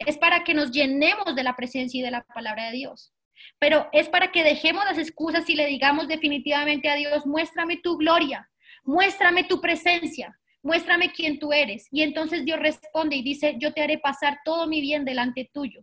[0.00, 3.12] es para que nos llenemos de la presencia y de la palabra de Dios.
[3.58, 7.96] Pero es para que dejemos las excusas y le digamos definitivamente a Dios, muéstrame tu
[7.96, 8.48] gloria,
[8.84, 11.88] muéstrame tu presencia, muéstrame quién tú eres.
[11.90, 15.82] Y entonces Dios responde y dice, yo te haré pasar todo mi bien delante tuyo.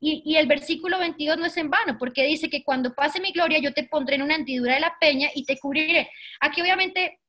[0.00, 3.58] Y, el versículo 22 no es en vano, porque dice que cuando pase mi gloria,
[3.58, 6.10] yo te pondré en una hendidura de la peña y te cubriré.
[6.40, 7.20] Aquí obviamente,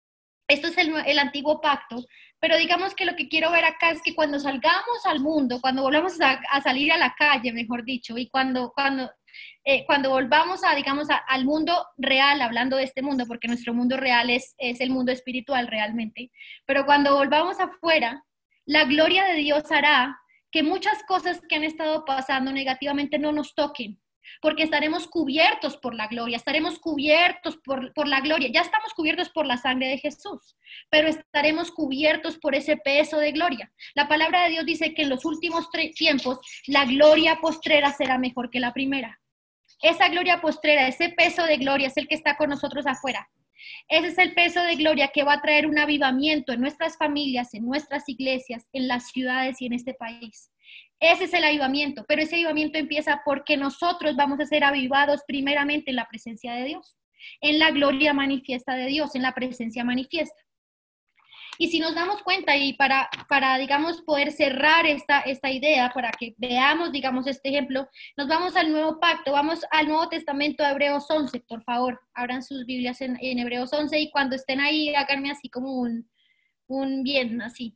[0.48, 2.04] esto es el, el antiguo pacto,
[2.44, 5.82] pero digamos que lo que quiero ver acá es que cuando salgamos al mundo, cuando
[5.82, 9.10] volvamos a, salir a la calle, mejor dicho, y cuando, cuando,
[9.64, 13.96] eh, cuando volvamos a, digamos, al mundo real, hablando de este mundo, porque nuestro mundo
[13.96, 16.32] real es, es el mundo espiritual realmente,
[16.66, 18.22] pero cuando volvamos afuera,
[18.66, 20.20] la gloria de Dios hará
[20.52, 24.02] que muchas cosas que han estado pasando negativamente no nos toquen,
[24.42, 28.50] porque estaremos cubiertos por la gloria, estaremos cubiertos por, por, la gloria.
[28.52, 30.58] Ya estamos cubiertos por la sangre de Jesús,
[30.90, 33.72] pero estaremos cubiertos por ese peso de gloria.
[33.96, 38.50] La palabra de Dios dice que en los últimos tiempos la gloria postrera será mejor
[38.50, 39.20] que la primera.
[39.82, 43.30] Esa gloria postrera, ese peso de gloria es el que está con nosotros afuera.
[43.88, 47.54] Ese es el peso de gloria que va a traer un avivamiento en nuestras familias,
[47.54, 50.53] en nuestras iglesias, en las ciudades y en este país.
[51.04, 55.90] Ese es el avivamiento, pero ese avivamiento empieza porque nosotros vamos a ser avivados primeramente
[55.90, 56.98] en la presencia de Dios,
[57.42, 60.42] en la gloria manifiesta de Dios, en la presencia manifiesta.
[61.58, 66.10] Y si nos damos cuenta y para, para digamos, poder cerrar esta, esta idea, para
[66.10, 70.70] que veamos, digamos, este ejemplo, nos vamos al Nuevo Pacto, vamos al Nuevo Testamento de
[70.70, 75.32] Hebreos 11, por favor, abran sus Biblias en, Hebreos 11 y cuando estén ahí, háganme
[75.32, 76.10] así como un,
[76.68, 77.76] un bien, así.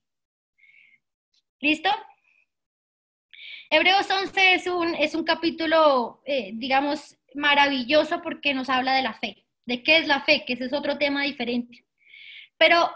[1.60, 1.90] ¿Listo?
[3.70, 9.13] Hebreos 11 es un, es un capítulo, eh, digamos, maravilloso porque nos habla de la
[9.13, 11.86] fe, de qué es la fe, que ese es otro tema diferente.
[12.57, 12.89] Pero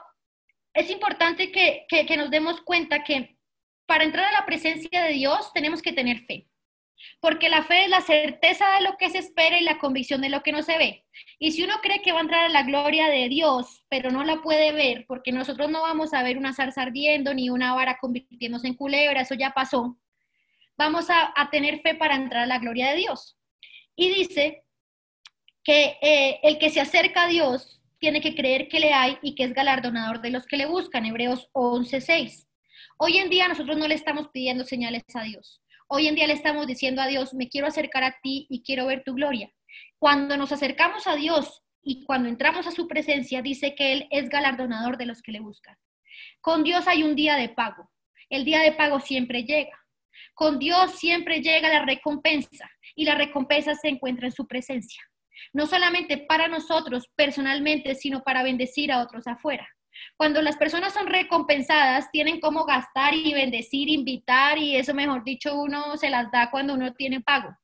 [0.74, 3.38] es importante que, que nos demos cuenta que
[3.86, 6.48] para entrar a la presencia de Dios tenemos que tener fe.
[7.20, 10.30] Porque la fe es la certeza de lo que se espera y la convicción de
[10.30, 11.04] lo que no se ve.
[11.40, 14.24] Y si uno cree que va a entrar a la gloria de Dios, pero no
[14.24, 17.98] la puede ver, porque nosotros no vamos a ver una zarza ardiendo ni una vara
[18.00, 19.98] convirtiéndose en culebra, eso ya pasó,
[20.82, 23.38] vamos a, tener fe para entrar a la gloria de Dios.
[23.96, 24.64] Y dice
[25.64, 29.36] que eh, el que se acerca a Dios tiene que creer que le hay y
[29.36, 32.48] que es galardonador de los que le buscan, Hebreos 11:6.
[32.98, 35.62] Hoy en día nosotros no le estamos pidiendo señales a Dios.
[35.88, 38.88] Hoy en día le estamos diciendo a Dios, me quiero acercar a ti y quiero
[38.88, 39.52] ver tu gloria.
[40.00, 44.30] Cuando nos acercamos a Dios y cuando entramos a su presencia, dice que Él es
[44.30, 45.78] galardonador de los que le buscan.
[46.40, 47.92] Con Dios hay un día de pago.
[48.30, 49.81] El día de pago siempre llega.
[50.34, 55.02] Con Dios siempre llega la recompensa y la recompensa se encuentra en su presencia.
[55.54, 59.68] No solamente para nosotros personalmente, sino para bendecir a otros afuera.
[60.18, 65.60] Cuando las personas son recompensadas, tienen cómo gastar y bendecir, invitar y eso, mejor dicho,
[65.60, 67.56] uno se las da cuando uno tiene pago.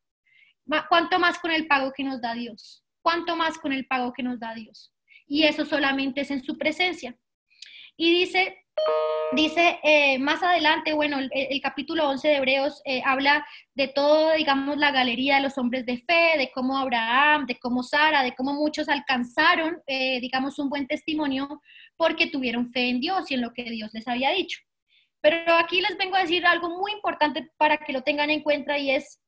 [0.89, 2.83] ¿Cuánto más con el pago que nos da Dios?
[3.01, 4.93] ¿Cuánto más con el pago que nos da Dios?
[5.25, 7.17] Y eso solamente es en su presencia.
[7.95, 8.65] Y dice,
[9.33, 14.77] Dice eh, más adelante, bueno, el, capítulo 11 de Hebreos eh, habla de todo, digamos,
[14.77, 18.53] la galería de los hombres de fe, de cómo Abraham, de cómo Sara, de cómo
[18.53, 21.61] muchos alcanzaron, eh, digamos, un buen testimonio
[21.97, 24.59] porque tuvieron fe en Dios y en lo que Dios les había dicho.
[25.19, 28.77] Pero aquí les vengo a decir algo muy importante para que lo tengan en cuenta
[28.77, 29.19] y es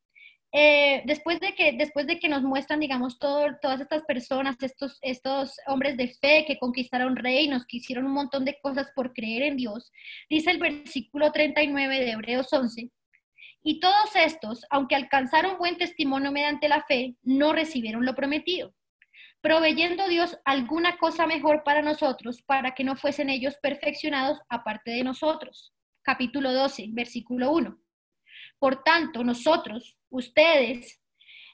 [0.51, 5.55] eh, después, de que, después de que nos muestran, digamos, todas estas personas, estos, estos
[5.67, 9.57] hombres de fe que conquistaron reinos, que hicieron un montón de cosas por creer en
[9.57, 9.91] Dios,
[10.29, 12.89] dice el versículo 39 de Hebreos 11,
[13.61, 18.73] y todos estos, aunque alcanzaron buen testimonio mediante la fe, no recibieron lo prometido,
[19.41, 25.03] proveyendo Dios alguna cosa mejor para nosotros, para que no fuesen ellos perfeccionados aparte de
[25.03, 25.73] nosotros.
[26.01, 27.77] Capítulo 12, versículo 1.
[28.59, 30.99] Por tanto, nosotros, ustedes,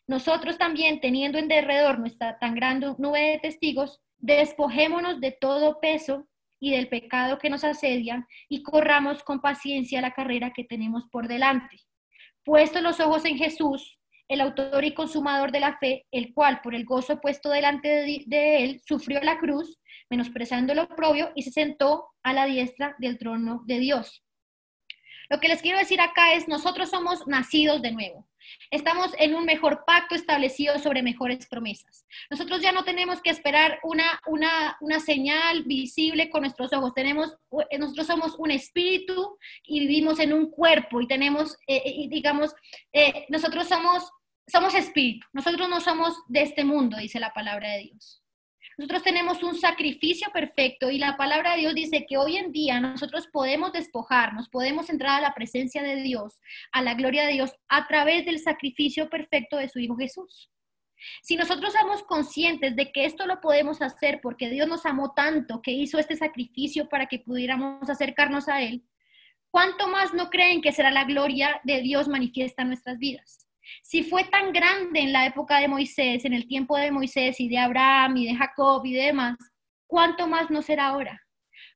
[0.07, 6.27] nosotros también, teniendo en derredor nuestra tan grande nube de testigos, despojémonos de todo peso
[6.59, 11.27] y del pecado que nos asedia y corramos con paciencia la carrera que tenemos por
[11.27, 11.77] delante.
[12.43, 16.73] Puestos los ojos en Jesús, el autor y consumador de la fe, el cual por
[16.73, 17.87] el gozo puesto delante
[18.25, 19.79] de, él sufrió la cruz,
[20.09, 24.24] menospreciando lo propio y se sentó a la diestra del trono de Dios.
[25.29, 28.27] Lo que les quiero decir acá es, nosotros somos nacidos de nuevo.
[28.71, 32.05] Estamos en un mejor pacto establecido sobre mejores promesas.
[32.29, 36.93] Nosotros ya no tenemos que esperar una, una, una señal visible con nuestros ojos.
[36.93, 37.35] Tenemos,
[37.69, 42.53] eh, nosotros somos un espíritu y vivimos en un cuerpo y tenemos, eh, eh, digamos,
[43.29, 44.11] nosotros somos,
[44.47, 45.27] somos espíritu.
[45.33, 48.24] Nosotros no somos de este mundo, dice la palabra de Dios.
[48.77, 52.81] Nosotros tenemos un sacrificio perfecto y la palabra de Dios dice que hoy en día
[52.81, 56.41] nosotros podemos despojarnos, podemos entrar a la presencia de Dios,
[56.73, 60.51] a la gloria de Dios, a través del sacrificio perfecto de su Hijo Jesús.
[61.21, 65.61] Si nosotros somos conscientes de que esto lo podemos hacer porque Dios nos amó tanto
[65.61, 68.83] que hizo este sacrificio para que pudiéramos acercarnos a Él,
[69.51, 73.44] ¿cuánto más no creen que será la gloria de Dios manifiesta en nuestras vidas?
[73.81, 77.49] Si fue tan grande en la época de Moisés, en el tiempo de Moisés y
[77.49, 79.37] de Abraham y de Jacob y demás,
[79.87, 81.21] ¿cuánto más no será ahora?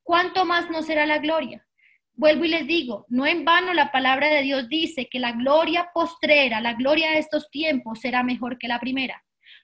[0.04, 1.66] ¿Cuánto más no será la gloria?
[2.14, 5.90] Vuelvo y les digo, no en vano la palabra de Dios dice que la gloria
[5.94, 9.24] postrera, la gloria de estos tiempos será mejor que la primera.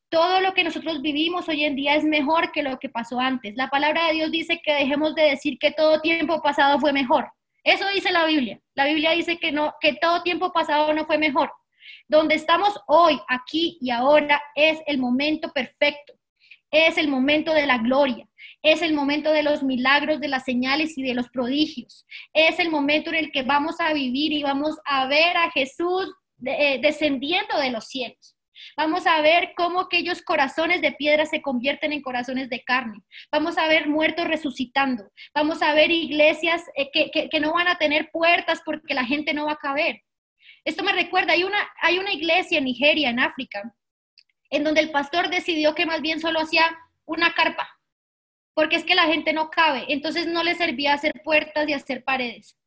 [0.09, 3.55] Todo lo que nosotros vivimos hoy en día es mejor que lo que pasó antes.
[3.57, 7.30] La palabra de Dios dice que dejemos de decir que todo tiempo pasado fue mejor.
[7.63, 8.61] Eso dice la Biblia.
[8.76, 11.51] La Biblia dice que no que todo tiempo pasado no fue mejor.
[12.07, 16.13] Donde estamos hoy, aquí y ahora, es el momento perfecto.
[16.71, 18.27] Es el momento de la gloria.
[18.61, 22.05] Es el momento de los milagros, de las señales y de los prodigios.
[22.33, 26.13] Es el momento en el que vamos a vivir y vamos a ver a Jesús
[26.45, 28.36] eh, descendiendo de los cielos.
[28.77, 32.99] Vamos a ver cómo aquellos corazones de piedra se convierten en corazones de carne.
[33.31, 35.11] Vamos a ver muertos resucitando.
[35.33, 39.45] Vamos a ver iglesias eh, que, no van a tener puertas porque la gente no
[39.45, 40.01] va a caber.
[40.66, 43.76] Esto me recuerda, hay una, hay una iglesia en Nigeria, en África,
[44.49, 47.70] en donde el pastor decidió que más bien solo hacía una carpa,
[48.55, 52.03] porque es que la gente no cabe, entonces no le servía hacer puertas y hacer
[52.03, 52.57] paredes.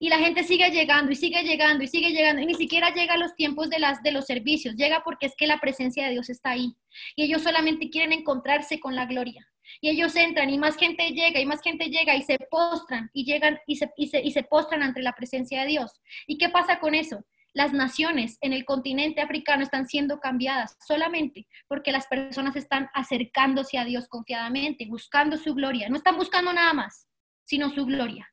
[0.00, 3.14] Y la gente sigue llegando y sigue llegando y sigue llegando y ni siquiera llega
[3.14, 6.12] a los tiempos de, las, de los servicios, llega porque es que la presencia de
[6.12, 6.74] Dios está ahí.
[7.14, 9.46] Y ellos solamente quieren encontrarse con la gloria.
[9.80, 13.24] Y ellos entran y más gente llega y más gente llega y se postran y
[13.24, 16.00] llegan y se, y se, y se postran ante la presencia de Dios.
[16.26, 17.24] ¿Y qué pasa con eso?
[17.54, 23.78] Las naciones en el continente africano están siendo cambiadas solamente porque las personas están acercándose
[23.78, 25.88] a Dios confiadamente, buscando su gloria.
[25.88, 27.06] No están buscando nada más,
[27.44, 28.28] sino su gloria.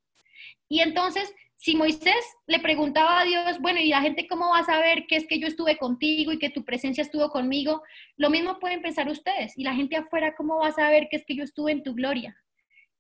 [0.70, 4.64] Y entonces si Moisés le preguntaba a Dios, bueno, ¿y la gente cómo va a
[4.64, 7.84] saber que es que yo estuve contigo y que tu presencia estuvo conmigo?
[8.16, 9.58] Lo mismo pueden pensar ustedes.
[9.58, 11.94] ¿Y la gente afuera cómo va a saber que es que yo estuve en tu
[11.94, 12.38] gloria?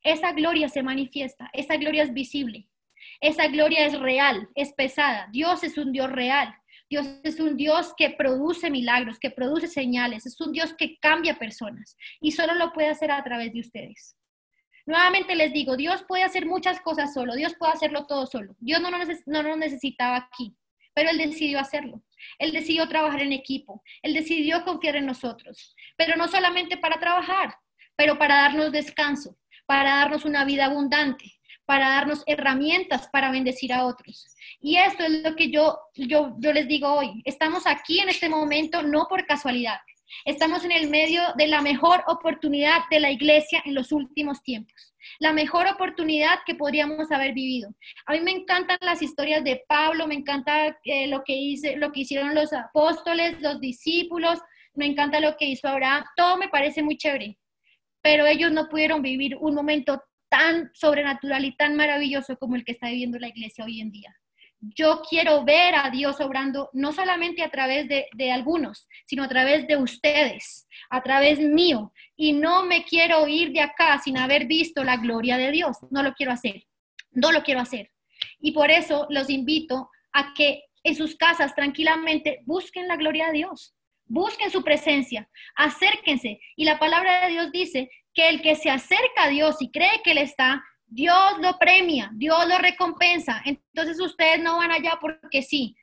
[0.03, 2.67] Esa gloria se manifiesta, esa gloria es visible,
[3.21, 5.27] esa gloria es real, es pesada.
[5.31, 6.53] Dios es un Dios real.
[6.89, 11.37] Dios es un Dios que produce milagros, que produce señales, es un Dios que cambia
[11.37, 14.15] personas y solo lo puede hacer a través de ustedes.
[14.87, 18.55] Nuevamente les digo, Dios puede hacer muchas cosas solo, Dios puede hacerlo todo solo.
[18.59, 20.57] Dios no nos, necesitaba aquí,
[20.95, 22.01] pero Él decidió hacerlo.
[22.39, 27.55] Él decidió trabajar en equipo, Él decidió confiar en nosotros, pero no solamente para trabajar,
[27.95, 29.37] pero para darnos descanso,
[29.67, 31.38] para darnos una vida abundante,
[31.69, 34.25] para darnos herramientas para bendecir a otros.
[34.59, 37.21] Y esto es lo que yo, yo, yo les digo hoy.
[37.25, 39.77] Estamos aquí en este momento no por casualidad.
[40.25, 44.95] Estamos en el medio de la mejor oportunidad de la iglesia en los últimos tiempos,
[45.19, 47.69] la mejor oportunidad que podríamos haber vivido.
[48.07, 51.91] A mí me encantan las historias de Pablo, me encanta eh, lo, que hice, lo
[51.91, 54.39] que hicieron los apóstoles, los discípulos,
[54.73, 57.37] me encanta lo que hizo Abraham, todo me parece muy chévere,
[58.01, 62.73] pero ellos no pudieron vivir un momento tan sobrenatural y tan maravilloso como el que
[62.73, 64.15] está viviendo la iglesia hoy en día
[64.61, 69.67] yo quiero ver a Dios obrando no solamente a través de, algunos, sino a través
[69.67, 71.93] de ustedes, a través mío.
[72.17, 75.77] Y no me quiero ir de acá sin haber visto la gloria de Dios.
[75.91, 76.65] No lo quiero hacer.
[77.11, 77.91] No lo quiero hacer.
[78.39, 83.33] Y por eso los invito a que en sus casas tranquilamente busquen la gloria de
[83.33, 83.73] Dios.
[84.05, 86.41] Busquen su presencia, acérquense.
[86.55, 87.89] Y la palabra de Dios dice
[88.19, 92.09] que el que se acerca a Dios y cree que Él está, Dios lo premia,
[92.15, 93.41] Dios lo recompensa.
[93.45, 95.77] Entonces ustedes no van allá porque sí,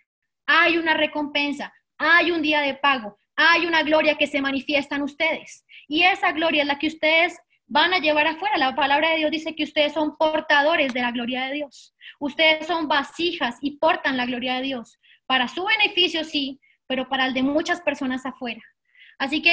[0.45, 5.03] hay una recompensa, hay un día de pago, hay una gloria que se manifiesta en
[5.03, 5.65] ustedes.
[5.89, 8.59] Y esa gloria es la que ustedes van a llevar afuera.
[8.59, 11.95] La palabra de Dios dice que ustedes son portadores de la gloria de Dios.
[12.21, 14.99] Ustedes son vasijas y portan la gloria de Dios.
[15.25, 18.61] Para su beneficio, sí, pero para el de muchas personas afuera.
[19.19, 19.45] Así que